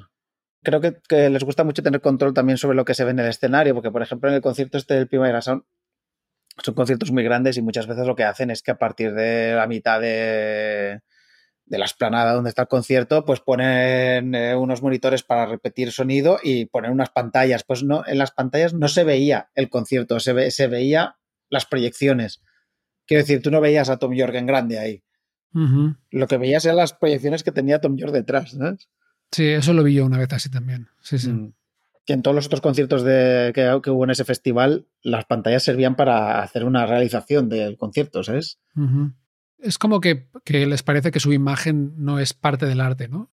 creo 0.65 0.81
que, 0.81 1.29
les 1.29 1.43
gusta 1.45 1.63
mucho 1.63 1.81
tener 1.81 2.01
control 2.01 2.33
también 2.33 2.57
sobre 2.57 2.75
lo 2.75 2.83
que 2.83 2.93
se 2.93 3.05
ve 3.05 3.11
en 3.11 3.19
el 3.19 3.29
escenario, 3.29 3.73
porque 3.73 3.91
por 3.91 4.01
ejemplo 4.01 4.29
en 4.29 4.35
el 4.35 4.41
concierto 4.41 4.77
este 4.77 4.95
del 4.95 5.07
Primavera 5.07 5.41
Sound 5.41 5.63
son 6.63 6.73
conciertos 6.73 7.11
muy 7.11 7.23
grandes 7.23 7.55
y 7.57 7.61
muchas 7.61 7.87
veces 7.87 8.05
lo 8.05 8.15
que 8.15 8.23
hacen 8.23 8.51
es 8.51 8.61
que 8.61 8.71
a 8.71 8.77
partir 8.77 9.13
de 9.13 9.55
la 9.55 9.67
mitad 9.67 10.01
de, 10.01 11.01
de 11.65 11.77
la 11.77 11.85
esplanada 11.85 12.33
donde 12.33 12.49
está 12.49 12.63
el 12.63 12.67
concierto, 12.67 13.25
pues 13.25 13.39
ponen 13.39 14.35
eh, 14.35 14.55
unos 14.55 14.81
monitores 14.81 15.23
para 15.23 15.45
repetir 15.45 15.91
sonido 15.91 16.37
y 16.41 16.65
ponen 16.65 16.91
unas 16.91 17.09
pantallas. 17.09 17.63
Pues 17.63 17.83
no, 17.83 18.03
en 18.05 18.17
las 18.17 18.31
pantallas 18.31 18.73
no 18.73 18.87
se 18.87 19.03
veía 19.03 19.49
el 19.55 19.69
concierto, 19.69 20.19
se, 20.19 20.51
se 20.51 20.67
veía 20.67 21.17
las 21.49 21.65
proyecciones. 21.65 22.41
Quiero 23.05 23.23
decir, 23.23 23.41
tú 23.41 23.51
no 23.51 23.61
veías 23.61 23.89
a 23.89 23.97
Tom 23.97 24.13
York 24.13 24.35
en 24.35 24.45
grande 24.45 24.79
ahí. 24.79 25.03
Lo 26.11 26.27
que 26.27 26.37
veías 26.37 26.65
eran 26.65 26.75
las 26.75 26.91
proyecciones 26.91 27.41
que 27.41 27.53
tenía 27.53 27.79
Tom 27.79 27.95
York 27.95 28.11
detrás, 28.11 28.51
¿sabes? 28.51 28.89
Sí, 29.35 29.47
eso 29.47 29.73
lo 29.73 29.83
vi 29.83 29.95
yo 29.95 30.05
una 30.05 30.17
vez 30.17 30.31
así 30.31 30.49
también. 30.49 30.87
Sí, 31.01 31.19
sí. 31.19 31.29
Mm. 31.29 31.51
Que 32.05 32.13
en 32.13 32.21
todos 32.21 32.33
los 32.33 32.45
otros 32.45 32.61
conciertos 32.61 33.03
de, 33.03 33.51
que, 33.53 33.91
hubo 33.91 34.05
en 34.05 34.11
ese 34.11 34.23
festival, 34.23 34.87
las 35.01 35.25
pantallas 35.25 35.61
servían 35.61 35.97
para 35.97 36.41
hacer 36.41 36.63
una 36.63 36.85
realización 36.85 37.49
del 37.49 37.75
concierto, 37.75 38.23
¿sabes? 38.23 38.59
Es 39.57 39.77
como 39.77 39.99
que, 39.99 40.29
que, 40.45 40.65
les 40.65 40.83
parece 40.83 41.11
que 41.11 41.19
su 41.19 41.33
imagen 41.33 41.95
no 41.97 42.19
es 42.19 42.33
parte 42.33 42.65
del 42.65 42.79
arte, 42.79 43.09
¿no? 43.09 43.29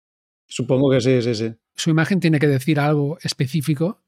Supongo 0.46 0.90
que 0.90 1.00
sí, 1.00 1.22
sí, 1.22 1.34
sí. 1.34 1.54
Su 1.76 1.88
imagen 1.88 2.20
tiene 2.20 2.40
que 2.40 2.48
decir 2.48 2.78
algo 2.78 3.16
específico 3.22 4.02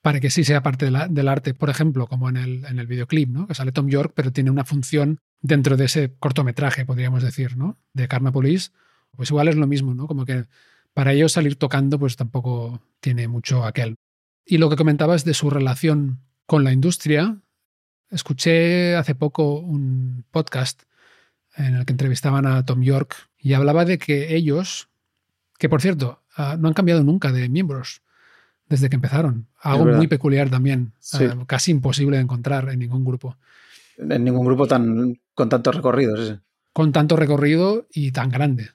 para 0.00 0.20
que 0.20 0.30
sí 0.30 0.44
sea 0.44 0.62
parte 0.62 0.88
del 0.88 1.28
arte. 1.28 1.52
Por 1.52 1.68
ejemplo, 1.68 2.06
como 2.06 2.28
en 2.28 2.36
el, 2.36 2.64
en 2.64 2.78
el 2.78 2.86
videoclip, 2.86 3.28
¿no? 3.28 3.48
Que 3.48 3.56
sale 3.56 3.72
Tom 3.72 3.88
York, 3.88 4.12
pero 4.14 4.30
tiene 4.30 4.52
una 4.52 4.64
función 4.64 5.18
dentro 5.40 5.76
de 5.76 5.86
ese 5.86 6.14
cortometraje, 6.20 6.86
podríamos 6.86 7.24
decir, 7.24 7.56
¿no? 7.56 7.76
De 7.92 8.06
Karma 8.06 8.30
Police. 8.30 8.70
Pues 9.16 9.30
igual 9.30 9.48
es 9.48 9.56
lo 9.56 9.66
mismo, 9.66 9.94
¿no? 9.94 10.06
Como 10.06 10.24
que 10.24 10.44
para 10.98 11.12
ellos 11.12 11.30
salir 11.30 11.54
tocando, 11.54 11.96
pues 11.96 12.16
tampoco 12.16 12.80
tiene 12.98 13.28
mucho 13.28 13.64
aquel. 13.64 13.94
Y 14.44 14.58
lo 14.58 14.68
que 14.68 14.74
comentabas 14.74 15.24
de 15.24 15.32
su 15.32 15.48
relación 15.48 16.18
con 16.44 16.64
la 16.64 16.72
industria, 16.72 17.38
escuché 18.10 18.96
hace 18.96 19.14
poco 19.14 19.60
un 19.60 20.24
podcast 20.32 20.82
en 21.54 21.76
el 21.76 21.86
que 21.86 21.92
entrevistaban 21.92 22.46
a 22.46 22.64
Tom 22.64 22.82
York 22.82 23.14
y 23.38 23.52
hablaba 23.52 23.84
de 23.84 23.98
que 23.98 24.34
ellos, 24.34 24.88
que 25.56 25.68
por 25.68 25.80
cierto, 25.80 26.20
ah, 26.34 26.56
no 26.58 26.66
han 26.66 26.74
cambiado 26.74 27.04
nunca 27.04 27.30
de 27.30 27.48
miembros 27.48 28.02
desde 28.68 28.88
que 28.88 28.96
empezaron. 28.96 29.46
Algo 29.60 29.84
muy 29.84 30.08
peculiar 30.08 30.50
también, 30.50 30.94
ah, 31.12 31.44
casi 31.46 31.70
imposible 31.70 32.16
de 32.16 32.24
encontrar 32.24 32.70
en 32.70 32.80
ningún 32.80 33.04
grupo. 33.04 33.36
En 33.98 34.24
ningún 34.24 34.44
grupo 34.44 34.66
tan 34.66 35.20
con 35.32 35.48
tantos 35.48 35.76
recorridos. 35.76 36.40
Con 36.72 36.90
tanto 36.90 37.14
recorrido 37.14 37.86
y 37.92 38.10
tan 38.10 38.30
grande. 38.30 38.70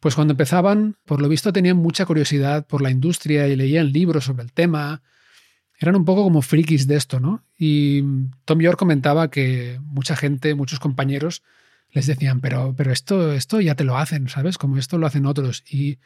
Pues 0.00 0.14
cuando 0.14 0.32
empezaban, 0.32 0.96
por 1.04 1.20
lo 1.20 1.28
visto 1.28 1.52
tenían 1.52 1.76
mucha 1.76 2.06
curiosidad 2.06 2.66
por 2.66 2.82
la 2.82 2.90
industria 2.90 3.48
y 3.48 3.56
leían 3.56 3.92
libros 3.92 4.24
sobre 4.24 4.44
el 4.44 4.52
tema. 4.52 5.02
Eran 5.78 5.96
un 5.96 6.04
poco 6.04 6.22
como 6.22 6.42
frikis 6.42 6.86
de 6.86 6.96
esto, 6.96 7.20
¿no? 7.20 7.44
Y 7.58 8.02
Tom 8.44 8.60
York 8.60 8.78
comentaba 8.78 9.30
que 9.30 9.78
mucha 9.82 10.16
gente, 10.16 10.54
muchos 10.54 10.80
compañeros, 10.80 11.42
les 11.90 12.06
decían, 12.06 12.40
pero, 12.40 12.74
pero 12.76 12.92
esto, 12.92 13.32
esto 13.32 13.60
ya 13.60 13.74
te 13.74 13.84
lo 13.84 13.96
hacen, 13.96 14.28
¿sabes? 14.28 14.58
Como 14.58 14.76
esto 14.76 14.98
lo 14.98 15.06
hacen 15.06 15.26
otros. 15.26 15.64
Y 15.68 15.98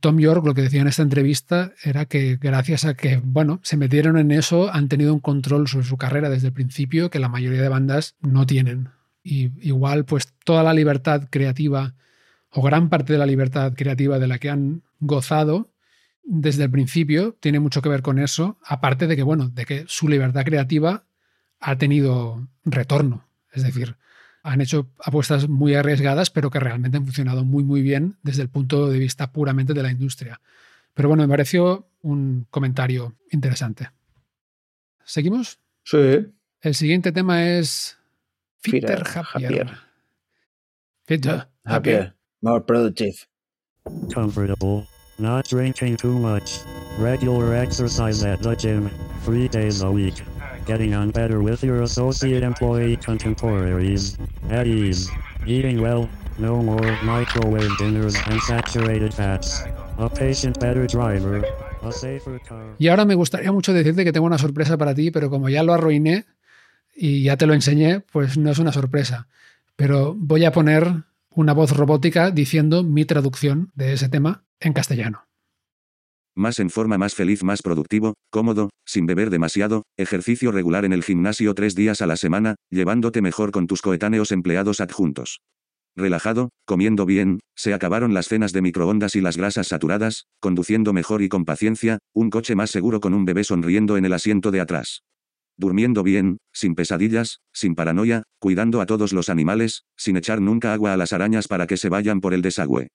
Tom 0.00 0.18
York 0.18 0.44
lo 0.44 0.54
que 0.54 0.62
decía 0.62 0.80
en 0.80 0.88
esta 0.88 1.02
entrevista 1.02 1.72
era 1.82 2.04
que 2.06 2.36
gracias 2.36 2.84
a 2.84 2.94
que, 2.94 3.20
bueno, 3.22 3.60
se 3.62 3.76
metieron 3.76 4.16
en 4.18 4.30
eso, 4.30 4.72
han 4.72 4.88
tenido 4.88 5.12
un 5.12 5.20
control 5.20 5.68
sobre 5.68 5.86
su 5.86 5.96
carrera 5.96 6.30
desde 6.30 6.48
el 6.48 6.52
principio 6.52 7.10
que 7.10 7.18
la 7.18 7.28
mayoría 7.28 7.62
de 7.62 7.68
bandas 7.68 8.14
no 8.20 8.46
tienen. 8.46 8.90
Y 9.22 9.50
igual, 9.66 10.04
pues 10.04 10.32
toda 10.44 10.62
la 10.62 10.74
libertad 10.74 11.28
creativa 11.30 11.94
o 12.50 12.62
gran 12.62 12.88
parte 12.88 13.12
de 13.12 13.18
la 13.18 13.26
libertad 13.26 13.74
creativa 13.74 14.18
de 14.18 14.26
la 14.26 14.38
que 14.38 14.50
han 14.50 14.82
gozado 15.00 15.70
desde 16.30 16.64
el 16.64 16.70
principio 16.70 17.36
tiene 17.40 17.58
mucho 17.58 17.80
que 17.80 17.88
ver 17.88 18.02
con 18.02 18.18
eso, 18.18 18.58
aparte 18.64 19.06
de 19.06 19.16
que, 19.16 19.22
bueno, 19.22 19.48
de 19.48 19.64
que 19.64 19.84
su 19.88 20.08
libertad 20.08 20.44
creativa 20.44 21.04
ha 21.58 21.76
tenido 21.78 22.46
retorno. 22.64 23.26
Es 23.50 23.62
decir, 23.62 23.96
han 24.42 24.60
hecho 24.60 24.90
apuestas 25.02 25.48
muy 25.48 25.74
arriesgadas, 25.74 26.30
pero 26.30 26.50
que 26.50 26.60
realmente 26.60 26.98
han 26.98 27.04
funcionado 27.04 27.44
muy, 27.44 27.64
muy 27.64 27.80
bien 27.80 28.18
desde 28.22 28.42
el 28.42 28.50
punto 28.50 28.90
de 28.90 28.98
vista 28.98 29.32
puramente 29.32 29.72
de 29.72 29.82
la 29.82 29.90
industria. 29.90 30.40
Pero 30.92 31.08
bueno, 31.08 31.22
me 31.22 31.28
pareció 31.30 31.88
un 32.02 32.46
comentario 32.50 33.16
interesante. 33.30 33.90
¿Seguimos? 35.04 35.58
Sí. 35.84 36.26
El 36.60 36.74
siguiente 36.74 37.10
tema 37.10 37.46
es 37.46 37.96
Fitter 38.58 39.02
Happier. 39.14 39.70
Fitter 41.06 41.48
Happier. 41.64 42.17
More 42.42 42.60
productive. 42.60 43.26
Comfortable. 44.12 44.86
Not 45.18 45.48
drinking 45.48 45.96
too 45.96 46.18
much. 46.18 46.60
Regular 46.98 47.54
exercise 47.54 48.22
at 48.24 48.42
the 48.42 48.54
gym. 48.54 48.90
Three 49.24 49.48
days 49.48 49.82
a 49.82 49.90
week. 49.90 50.22
getting 50.68 50.94
on 50.94 51.10
better 51.10 51.40
with 51.40 51.64
your 51.64 51.82
associate 51.82 52.42
employee 52.42 52.98
contemporaries. 52.98 54.18
At 54.50 54.66
ease. 54.66 55.08
Eating 55.46 55.80
well, 55.80 56.08
no 56.38 56.62
more 56.62 56.92
microwave 57.02 57.70
dinners 57.78 58.14
and 58.26 58.38
saturated 58.42 59.14
fats. 59.14 59.64
A 59.96 60.10
patient 60.10 60.60
better 60.60 60.86
driver. 60.86 61.42
A 61.82 61.90
safer 61.90 62.38
car. 62.46 62.76
Y 62.78 62.88
ahora 62.88 63.06
me 63.06 63.14
gustaría 63.14 63.50
mucho 63.50 63.72
decirte 63.72 64.04
que 64.04 64.12
tengo 64.12 64.26
una 64.26 64.36
sorpresa 64.36 64.76
para 64.76 64.94
ti, 64.94 65.10
pero 65.10 65.30
como 65.30 65.48
ya 65.48 65.62
lo 65.62 65.72
arruiné 65.72 66.26
y 66.94 67.22
ya 67.22 67.38
te 67.38 67.46
lo 67.46 67.54
enseñé, 67.54 68.00
pues 68.00 68.36
no 68.36 68.50
es 68.50 68.58
una 68.58 68.72
sorpresa. 68.72 69.26
Pero 69.74 70.14
voy 70.14 70.44
a 70.44 70.52
poner 70.52 71.04
una 71.38 71.52
voz 71.52 71.70
robótica 71.70 72.32
diciendo 72.32 72.82
mi 72.82 73.04
traducción 73.04 73.70
de 73.74 73.92
ese 73.92 74.08
tema 74.08 74.44
en 74.58 74.72
castellano 74.72 75.24
más 76.34 76.60
en 76.60 76.70
forma, 76.70 76.98
más 76.98 77.16
feliz, 77.16 77.42
más 77.42 77.62
productivo, 77.62 78.14
cómodo, 78.30 78.70
sin 78.86 79.06
beber 79.06 79.28
demasiado, 79.28 79.82
ejercicio 79.96 80.52
regular 80.52 80.84
en 80.84 80.92
el 80.92 81.02
gimnasio 81.02 81.52
tres 81.52 81.74
días 81.74 82.00
a 82.00 82.06
la 82.06 82.16
semana, 82.16 82.54
llevándote 82.70 83.22
mejor 83.22 83.50
con 83.50 83.66
tus 83.66 83.82
coetáneos 83.82 84.30
empleados 84.30 84.80
adjuntos. 84.80 85.40
Relajado, 85.96 86.50
comiendo 86.64 87.06
bien, 87.06 87.40
se 87.56 87.74
acabaron 87.74 88.14
las 88.14 88.28
cenas 88.28 88.52
de 88.52 88.62
microondas 88.62 89.16
y 89.16 89.20
las 89.20 89.36
grasas 89.36 89.66
saturadas, 89.66 90.26
conduciendo 90.38 90.92
mejor 90.92 91.22
y 91.22 91.28
con 91.28 91.44
paciencia, 91.44 91.98
un 92.14 92.30
coche 92.30 92.54
más 92.54 92.70
seguro 92.70 93.00
con 93.00 93.14
un 93.14 93.24
bebé 93.24 93.42
sonriendo 93.42 93.96
en 93.96 94.04
el 94.04 94.12
asiento 94.12 94.52
de 94.52 94.60
atrás. 94.60 95.02
Durmiendo 95.58 96.04
bien, 96.04 96.38
sin 96.52 96.76
pesadillas, 96.76 97.40
sin 97.52 97.74
paranoia, 97.74 98.22
cuidando 98.38 98.80
a 98.80 98.86
todos 98.86 99.12
los 99.12 99.28
animales, 99.28 99.82
sin 99.96 100.16
echar 100.16 100.40
nunca 100.40 100.72
agua 100.72 100.92
a 100.92 100.96
las 100.96 101.12
arañas 101.12 101.48
para 101.48 101.66
que 101.66 101.76
se 101.76 101.88
vayan 101.88 102.20
por 102.20 102.32
el 102.32 102.42
desagüe. 102.42 102.88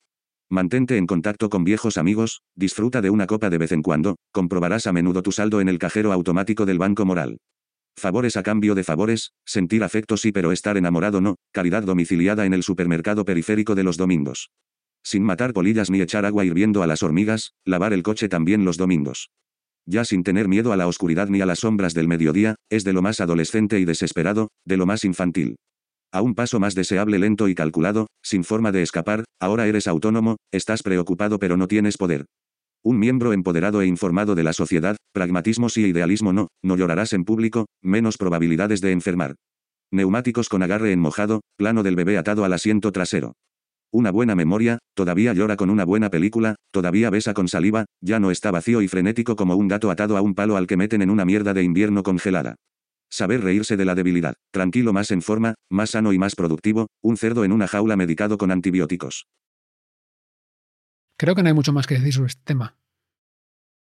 Mantente 0.50 0.96
en 0.96 1.06
contacto 1.06 1.50
con 1.50 1.66
viejos 1.66 1.98
amigos, 1.98 2.42
disfruta 2.56 3.02
de 3.02 3.10
una 3.10 3.28
copa 3.28 3.50
de 3.50 3.58
vez 3.58 3.74
en 3.74 3.82
cuando, 3.82 4.16
comprobarás 4.32 4.88
a 4.88 4.94
menudo 4.94 5.22
tu 5.22 5.34
saldo 5.34 5.60
en 5.60 5.68
el 5.68 5.78
cajero 5.78 6.14
automático 6.14 6.66
del 6.66 6.80
Banco 6.80 7.06
Moral. 7.06 7.38
Favores 7.98 8.38
a 8.38 8.44
cambio 8.44 8.76
de 8.76 8.86
favores, 8.86 9.34
sentir 9.46 9.84
afecto 9.84 10.16
sí 10.16 10.32
pero 10.32 10.54
estar 10.54 10.78
enamorado 10.78 11.20
no, 11.20 11.36
caridad 11.52 11.84
domiciliada 11.84 12.46
en 12.46 12.54
el 12.54 12.64
supermercado 12.64 13.26
periférico 13.26 13.76
de 13.76 13.84
los 13.84 13.98
domingos. 13.98 14.52
Sin 15.04 15.24
matar 15.24 15.52
polillas 15.52 15.90
ni 15.90 16.00
echar 16.00 16.26
agua 16.26 16.46
hirviendo 16.46 16.82
a 16.82 16.88
las 16.88 17.04
hormigas, 17.04 17.54
lavar 17.66 17.92
el 17.92 18.04
coche 18.04 18.30
también 18.30 18.64
los 18.64 18.78
domingos. 18.78 19.32
Ya 19.86 20.06
sin 20.06 20.24
tener 20.24 20.48
miedo 20.48 20.72
a 20.72 20.78
la 20.78 20.88
oscuridad 20.88 21.28
ni 21.28 21.42
a 21.42 21.46
las 21.46 21.60
sombras 21.60 21.94
del 21.94 22.08
mediodía, 22.08 22.56
es 22.70 22.84
de 22.84 22.94
lo 22.94 23.02
más 23.02 23.20
adolescente 23.20 23.80
y 23.80 23.86
desesperado, 23.86 24.50
de 24.66 24.78
lo 24.78 24.86
más 24.86 25.04
infantil. 25.04 25.58
A 26.12 26.22
un 26.22 26.36
paso 26.36 26.60
más 26.60 26.76
deseable 26.76 27.20
lento 27.20 27.48
y 27.48 27.56
calculado, 27.56 28.08
sin 28.22 28.44
forma 28.44 28.72
de 28.72 28.84
escapar, 28.84 29.26
ahora 29.40 29.68
eres 29.68 29.88
autónomo, 29.88 30.38
estás 30.52 30.84
preocupado 30.84 31.40
pero 31.40 31.58
no 31.58 31.68
tienes 31.68 31.98
poder. 31.98 32.26
Un 32.84 33.00
miembro 33.00 33.34
empoderado 33.34 33.82
e 33.82 33.88
informado 33.88 34.36
de 34.36 34.44
la 34.44 34.54
sociedad, 34.54 34.96
pragmatismo 35.12 35.70
sí 35.70 35.86
idealismo 35.86 36.34
no, 36.34 36.50
no 36.62 36.78
llorarás 36.78 37.14
en 37.14 37.24
público, 37.24 37.66
menos 37.82 38.18
probabilidades 38.18 38.82
de 38.82 38.92
enfermar. 38.92 39.36
Neumáticos 39.92 40.50
con 40.50 40.64
agarre 40.64 40.92
en 40.92 41.00
mojado, 41.00 41.42
plano 41.58 41.84
del 41.84 41.96
bebé 41.96 42.18
atado 42.18 42.46
al 42.46 42.54
asiento 42.54 42.92
trasero. 42.92 43.34
Una 43.94 44.10
buena 44.10 44.34
memoria, 44.34 44.80
todavía 44.96 45.34
llora 45.34 45.56
con 45.56 45.70
una 45.70 45.86
buena 45.86 46.10
película, 46.10 46.56
todavía 46.72 47.12
besa 47.12 47.36
con 47.36 47.48
saliva, 47.48 47.86
ya 48.02 48.20
no 48.20 48.32
está 48.32 48.50
vacío 48.50 48.82
y 48.82 48.88
frenético 48.88 49.36
como 49.36 49.56
un 49.56 49.68
gato 49.68 49.92
atado 49.92 50.18
a 50.18 50.22
un 50.22 50.34
palo 50.34 50.58
al 50.58 50.66
que 50.66 50.78
meten 50.78 51.04
en 51.04 51.12
una 51.12 51.26
mierda 51.26 51.54
de 51.54 51.62
invierno 51.62 52.02
congelada. 52.02 52.56
Saber 53.12 53.42
reírse 53.42 53.78
de 53.78 53.86
la 53.86 53.94
debilidad. 53.94 54.34
Tranquilo 54.52 54.94
más 54.94 55.12
en 55.12 55.22
forma, 55.22 55.54
más 55.70 55.92
sano 55.92 56.12
y 56.12 56.18
más 56.18 56.34
productivo, 56.34 56.88
un 57.04 57.18
cerdo 57.18 57.46
en 57.46 57.52
una 57.52 57.68
jaula 57.68 57.96
medicado 57.96 58.40
con 58.40 58.50
antibióticos. 58.50 59.28
Creo 61.16 61.36
que 61.36 61.44
no 61.44 61.50
hay 61.50 61.54
mucho 61.54 61.72
más 61.72 61.86
que 61.86 61.94
decir 61.94 62.14
sobre 62.14 62.30
este 62.30 62.42
tema. 62.44 62.76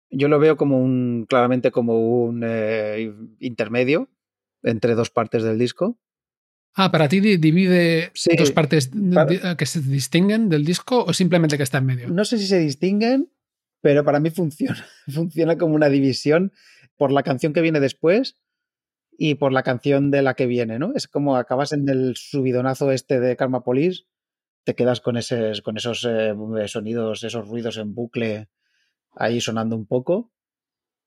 Yo 0.09 0.29
lo 0.29 0.39
veo 0.39 0.55
como 0.55 0.82
un, 0.82 1.25
claramente 1.27 1.71
como 1.71 2.23
un 2.23 2.43
eh, 2.45 3.13
intermedio 3.39 4.09
entre 4.63 4.95
dos 4.95 5.09
partes 5.09 5.43
del 5.43 5.59
disco. 5.59 5.99
Ah, 6.80 6.91
¿para 6.91 7.09
ti 7.09 7.19
divide 7.19 8.11
dos 8.38 8.51
partes 8.51 8.91
que 9.57 9.65
se 9.65 9.82
distinguen 9.82 10.47
del 10.47 10.63
disco 10.63 11.03
o 11.03 11.11
simplemente 11.11 11.57
que 11.57 11.63
está 11.63 11.80
en 11.80 11.86
medio? 11.88 12.07
No 12.09 12.23
sé 12.23 12.38
si 12.38 12.45
se 12.45 12.59
distinguen, 12.59 13.32
pero 13.82 14.03
para 14.03 14.19
mí 14.19 14.30
funciona. 14.30 14.86
funciona 15.07 15.57
como 15.57 15.73
una 15.73 15.89
división 15.89 16.53
por 16.95 17.11
la 17.11 17.23
canción 17.23 17.51
que 17.53 17.61
viene 17.61 17.80
después 17.80 18.38
y 19.17 19.36
por 19.36 19.53
la 19.53 19.63
canción 19.63 20.11
de 20.11 20.21
la 20.21 20.36
que 20.36 20.45
viene, 20.45 20.78
¿no? 20.78 20.91
Es 20.93 21.07
como 21.07 21.36
acabas 21.36 21.73
en 21.73 21.89
el 21.89 22.15
subidonazo 22.15 22.91
este 22.91 23.19
de 23.19 23.36
Karma 23.36 23.63
Police, 23.63 24.03
te 24.63 24.75
quedas 24.75 25.01
con, 25.01 25.17
ese, 25.17 25.53
con 25.63 25.78
esos 25.78 26.07
eh, 26.07 26.36
sonidos, 26.67 27.23
esos 27.23 27.47
ruidos 27.47 27.78
en 27.78 27.95
bucle 27.95 28.49
ahí 29.15 29.41
sonando 29.41 29.75
un 29.75 29.88
poco, 29.88 30.32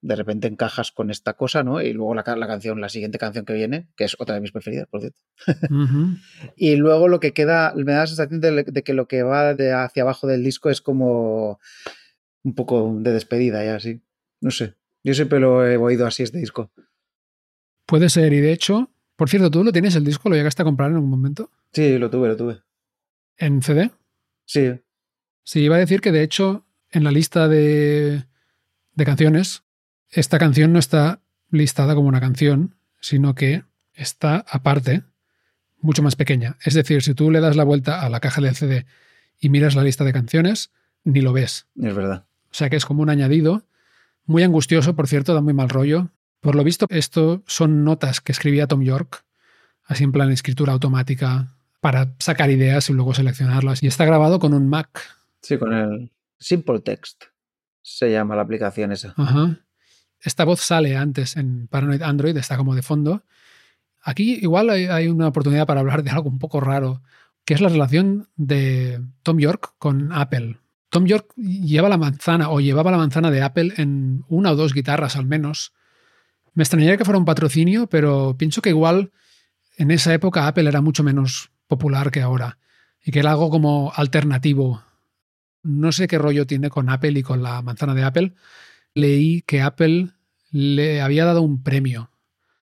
de 0.02 0.16
repente 0.16 0.48
encajas 0.48 0.92
con 0.92 1.10
esta 1.10 1.34
cosa, 1.34 1.62
¿no? 1.62 1.82
Y 1.82 1.92
luego 1.92 2.14
la, 2.14 2.24
la 2.36 2.46
canción, 2.46 2.80
la 2.80 2.88
siguiente 2.88 3.18
canción 3.18 3.44
que 3.44 3.52
viene, 3.52 3.88
que 3.96 4.04
es 4.04 4.16
otra 4.18 4.34
de 4.34 4.40
mis 4.40 4.52
preferidas, 4.52 4.86
por 4.88 5.00
cierto. 5.00 5.20
y 6.56 6.76
luego 6.76 7.08
lo 7.08 7.20
que 7.20 7.32
queda, 7.32 7.74
me 7.76 7.92
da 7.92 8.00
la 8.00 8.06
sensación 8.06 8.40
de, 8.40 8.64
que 8.82 8.94
lo 8.94 9.06
que 9.06 9.22
va 9.22 9.54
de 9.54 9.72
hacia 9.72 10.02
abajo 10.02 10.26
del 10.26 10.42
disco 10.42 10.70
es 10.70 10.80
como 10.80 11.60
un 12.42 12.54
poco 12.54 12.96
de 13.00 13.12
despedida 13.12 13.64
ya, 13.64 13.76
así. 13.76 14.00
No 14.40 14.50
sé. 14.50 14.74
Yo 15.02 15.14
siempre 15.14 15.40
lo 15.40 15.66
he 15.66 15.76
oído 15.76 16.06
así 16.06 16.22
este 16.22 16.38
disco. 16.38 16.70
Puede 17.86 18.08
ser, 18.08 18.32
y 18.32 18.40
de 18.40 18.52
hecho, 18.52 18.90
Por 19.16 19.28
cierto, 19.28 19.50
¿tú 19.50 19.62
lo 19.62 19.72
tienes 19.72 19.94
el 19.96 20.04
disco? 20.04 20.30
¿Lo 20.30 20.36
llegaste 20.36 20.62
a 20.62 20.64
comprar 20.64 20.88
en 20.88 20.96
algún 20.96 21.10
momento? 21.10 21.50
Sí, 21.72 21.98
lo 21.98 22.08
tuve, 22.08 22.28
lo 22.28 22.36
tuve. 22.38 22.62
¿En 23.36 23.60
CD? 23.62 23.90
Sí. 24.46 24.80
Sí, 25.44 25.60
iba 25.60 25.76
a 25.76 25.80
decir 25.80 26.00
que 26.00 26.10
de 26.10 26.22
hecho 26.22 26.64
en 26.90 27.04
la 27.04 27.10
lista 27.10 27.46
de, 27.46 28.24
de 28.94 29.04
canciones, 29.04 29.62
esta 30.10 30.38
canción 30.38 30.72
no 30.72 30.78
está 30.78 31.20
listada 31.50 31.94
como 31.94 32.08
una 32.08 32.20
canción, 32.20 32.74
sino 33.00 33.34
que 33.34 33.64
está 33.94 34.44
aparte, 34.48 35.02
mucho 35.80 36.02
más 36.02 36.16
pequeña. 36.16 36.56
Es 36.64 36.74
decir, 36.74 37.02
si 37.02 37.14
tú 37.14 37.30
le 37.30 37.40
das 37.40 37.56
la 37.56 37.64
vuelta 37.64 38.02
a 38.02 38.10
la 38.10 38.20
caja 38.20 38.40
del 38.40 38.54
CD 38.54 38.86
y 39.38 39.48
miras 39.48 39.74
la 39.74 39.84
lista 39.84 40.04
de 40.04 40.12
canciones, 40.12 40.70
ni 41.04 41.20
lo 41.20 41.32
ves. 41.32 41.66
Es 41.80 41.94
verdad. 41.94 42.24
O 42.50 42.54
sea 42.54 42.68
que 42.68 42.76
es 42.76 42.84
como 42.84 43.02
un 43.02 43.10
añadido, 43.10 43.64
muy 44.26 44.42
angustioso, 44.42 44.94
por 44.94 45.08
cierto, 45.08 45.34
da 45.34 45.40
muy 45.40 45.54
mal 45.54 45.68
rollo. 45.68 46.10
Por 46.40 46.54
lo 46.54 46.64
visto, 46.64 46.86
esto 46.90 47.42
son 47.46 47.84
notas 47.84 48.20
que 48.20 48.32
escribía 48.32 48.66
Tom 48.66 48.82
York, 48.82 49.24
así 49.84 50.04
en 50.04 50.12
plan 50.12 50.30
escritura 50.30 50.72
automática, 50.72 51.48
para 51.80 52.14
sacar 52.18 52.50
ideas 52.50 52.88
y 52.90 52.92
luego 52.92 53.14
seleccionarlas. 53.14 53.82
Y 53.82 53.86
está 53.86 54.04
grabado 54.04 54.38
con 54.38 54.54
un 54.54 54.68
Mac. 54.68 54.88
Sí, 55.42 55.58
con 55.58 55.72
el 55.72 56.12
Simple 56.38 56.80
Text. 56.80 57.24
Se 57.82 58.10
llama 58.10 58.36
la 58.36 58.42
aplicación 58.42 58.92
esa. 58.92 59.14
Ajá. 59.16 59.58
Esta 60.22 60.44
voz 60.44 60.60
sale 60.60 60.96
antes 60.96 61.36
en 61.36 61.66
Paranoid 61.68 62.02
Android, 62.02 62.36
está 62.36 62.56
como 62.56 62.74
de 62.74 62.82
fondo. 62.82 63.24
Aquí 64.02 64.38
igual 64.40 64.70
hay, 64.70 64.86
hay 64.86 65.08
una 65.08 65.28
oportunidad 65.28 65.66
para 65.66 65.80
hablar 65.80 66.02
de 66.02 66.10
algo 66.10 66.28
un 66.28 66.38
poco 66.38 66.60
raro, 66.60 67.02
que 67.44 67.54
es 67.54 67.60
la 67.60 67.68
relación 67.68 68.28
de 68.36 69.02
Tom 69.22 69.38
York 69.38 69.74
con 69.78 70.12
Apple. 70.12 70.58
Tom 70.90 71.06
York 71.06 71.32
lleva 71.36 71.88
la 71.88 71.96
manzana 71.96 72.50
o 72.50 72.60
llevaba 72.60 72.90
la 72.90 72.96
manzana 72.96 73.30
de 73.30 73.42
Apple 73.42 73.74
en 73.76 74.24
una 74.28 74.52
o 74.52 74.56
dos 74.56 74.74
guitarras 74.74 75.16
al 75.16 75.24
menos. 75.24 75.72
Me 76.52 76.64
extrañaría 76.64 76.96
que 76.96 77.04
fuera 77.04 77.18
un 77.18 77.24
patrocinio, 77.24 77.86
pero 77.86 78.36
pienso 78.36 78.60
que 78.60 78.70
igual 78.70 79.12
en 79.76 79.92
esa 79.92 80.12
época 80.12 80.46
Apple 80.46 80.68
era 80.68 80.80
mucho 80.80 81.04
menos 81.04 81.52
popular 81.68 82.10
que 82.10 82.20
ahora 82.20 82.58
y 83.02 83.12
que 83.12 83.20
era 83.20 83.30
algo 83.30 83.50
como 83.50 83.92
alternativo. 83.94 84.82
No 85.62 85.92
sé 85.92 86.08
qué 86.08 86.18
rollo 86.18 86.46
tiene 86.46 86.70
con 86.70 86.90
Apple 86.90 87.18
y 87.18 87.22
con 87.22 87.42
la 87.42 87.62
manzana 87.62 87.94
de 87.94 88.02
Apple. 88.02 88.34
Leí 88.94 89.42
que 89.42 89.60
Apple 89.60 90.08
le 90.50 91.00
había 91.00 91.24
dado 91.24 91.42
un 91.42 91.62
premio, 91.62 92.10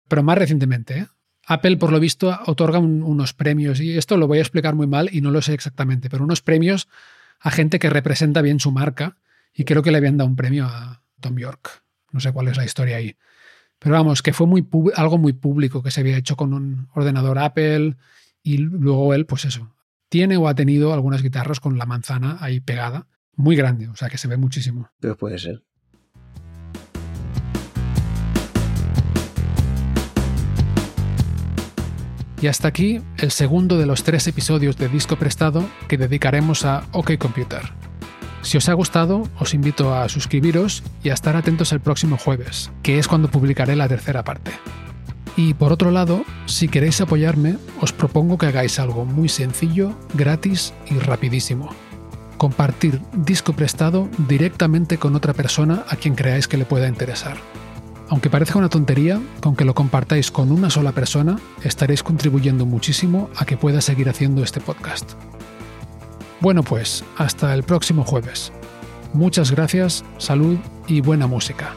pero 0.08 0.24
más 0.24 0.38
recientemente. 0.38 0.98
¿eh? 1.00 1.08
Apple, 1.48 1.78
por 1.78 1.92
lo 1.92 2.00
visto, 2.00 2.38
otorga 2.46 2.80
un- 2.80 3.02
unos 3.04 3.34
premios 3.34 3.80
y 3.80 3.98
esto 3.98 4.18
lo 4.18 4.28
voy 4.28 4.38
a 4.40 4.42
explicar 4.42 4.76
muy 4.76 4.88
mal 4.88 5.10
y 5.12 5.22
no 5.22 5.32
lo 5.32 5.42
sé 5.42 5.54
exactamente, 5.54 6.10
pero 6.10 6.24
unos 6.24 6.42
premios 6.42 6.88
a 7.40 7.50
gente 7.52 7.80
que 7.80 7.90
representa 7.90 8.42
bien 8.42 8.60
su 8.60 8.72
marca 8.72 9.18
y 9.54 9.64
creo 9.64 9.82
que 9.84 9.92
le 9.92 9.98
habían 9.98 10.18
dado 10.18 10.30
un 10.30 10.36
premio 10.36 10.66
a 10.66 11.02
Tom 11.20 11.38
York. 11.38 11.84
No 12.12 12.20
sé 12.20 12.32
cuál 12.32 12.48
es 12.50 12.58
la 12.58 12.66
historia 12.66 12.98
ahí. 12.98 13.16
Pero 13.80 13.96
vamos, 13.96 14.22
que 14.22 14.34
fue 14.34 14.46
muy 14.48 14.68
algo 14.96 15.18
muy 15.18 15.34
público 15.34 15.82
que 15.82 15.92
se 15.92 16.02
había 16.02 16.18
hecho 16.18 16.36
con 16.36 16.54
un 16.54 16.88
ordenador 16.94 17.40
Apple 17.40 17.96
y 18.44 18.58
luego 18.58 19.14
él, 19.14 19.26
pues 19.26 19.46
eso, 19.46 19.74
tiene 20.10 20.38
o 20.38 20.48
ha 20.48 20.56
tenido 20.56 20.94
algunas 20.94 21.24
guitarras 21.24 21.60
con 21.60 21.78
la 21.78 21.86
manzana 21.86 22.38
ahí 22.42 22.60
pegada, 22.60 23.08
muy 23.36 23.56
grande, 23.56 23.88
o 23.88 23.96
sea 23.96 24.10
que 24.10 24.18
se 24.20 24.28
ve 24.28 24.38
muchísimo. 24.38 24.90
Pues 25.00 25.16
puede 25.16 25.40
ser. 25.40 25.64
Y 32.42 32.48
hasta 32.48 32.68
aquí 32.68 33.02
el 33.18 33.30
segundo 33.30 33.78
de 33.78 33.86
los 33.86 34.04
tres 34.04 34.28
episodios 34.28 34.76
de 34.76 34.90
Disco 34.90 35.16
Prestado 35.16 35.64
que 35.88 35.98
dedicaremos 35.98 36.66
a 36.66 36.84
OK 36.92 37.18
Computer. 37.20 37.62
Si 38.42 38.58
os 38.58 38.68
ha 38.68 38.74
gustado, 38.74 39.30
os 39.40 39.54
invito 39.54 39.94
a 39.94 40.10
suscribiros 40.10 40.82
y 41.04 41.10
a 41.10 41.14
estar 41.14 41.36
atentos 41.36 41.72
el 41.72 41.80
próximo 41.80 42.18
jueves, 42.18 42.72
que 42.82 42.98
es 42.98 43.08
cuando 43.08 43.30
publicaré 43.30 43.76
la 43.76 43.88
tercera 43.88 44.24
parte. 44.24 44.52
Y 45.38 45.54
por 45.54 45.72
otro 45.72 45.92
lado, 45.92 46.26
si 46.48 46.68
queréis 46.68 47.00
apoyarme, 47.00 47.58
os 47.80 47.94
propongo 47.94 48.40
que 48.40 48.48
hagáis 48.48 48.80
algo 48.80 49.06
muy 49.06 49.30
sencillo, 49.30 49.96
gratis 50.16 50.74
y 50.90 50.96
rapidísimo. 50.96 51.70
Compartir 52.38 53.00
disco 53.14 53.54
prestado 53.54 54.10
directamente 54.28 54.98
con 54.98 55.16
otra 55.16 55.34
persona 55.34 55.86
a 55.88 55.96
quien 55.96 56.16
creáis 56.16 56.48
que 56.48 56.58
le 56.58 56.66
pueda 56.66 56.88
interesar. 56.88 57.38
Aunque 58.12 58.30
parezca 58.30 58.60
una 58.60 58.68
tontería, 58.68 59.22
con 59.40 59.56
que 59.56 59.64
lo 59.64 59.74
compartáis 59.74 60.32
con 60.32 60.52
una 60.52 60.70
sola 60.70 60.92
persona, 60.92 61.40
estaréis 61.64 62.04
contribuyendo 62.04 62.66
muchísimo 62.66 63.30
a 63.38 63.46
que 63.46 63.56
pueda 63.56 63.80
seguir 63.80 64.10
haciendo 64.10 64.44
este 64.44 64.60
podcast. 64.60 65.14
Bueno 66.42 66.62
pues, 66.62 67.06
hasta 67.18 67.54
el 67.54 67.64
próximo 67.64 68.04
jueves. 68.04 68.52
Muchas 69.14 69.52
gracias, 69.52 70.04
salud 70.18 70.58
y 70.88 71.00
buena 71.00 71.26
música. 71.26 71.74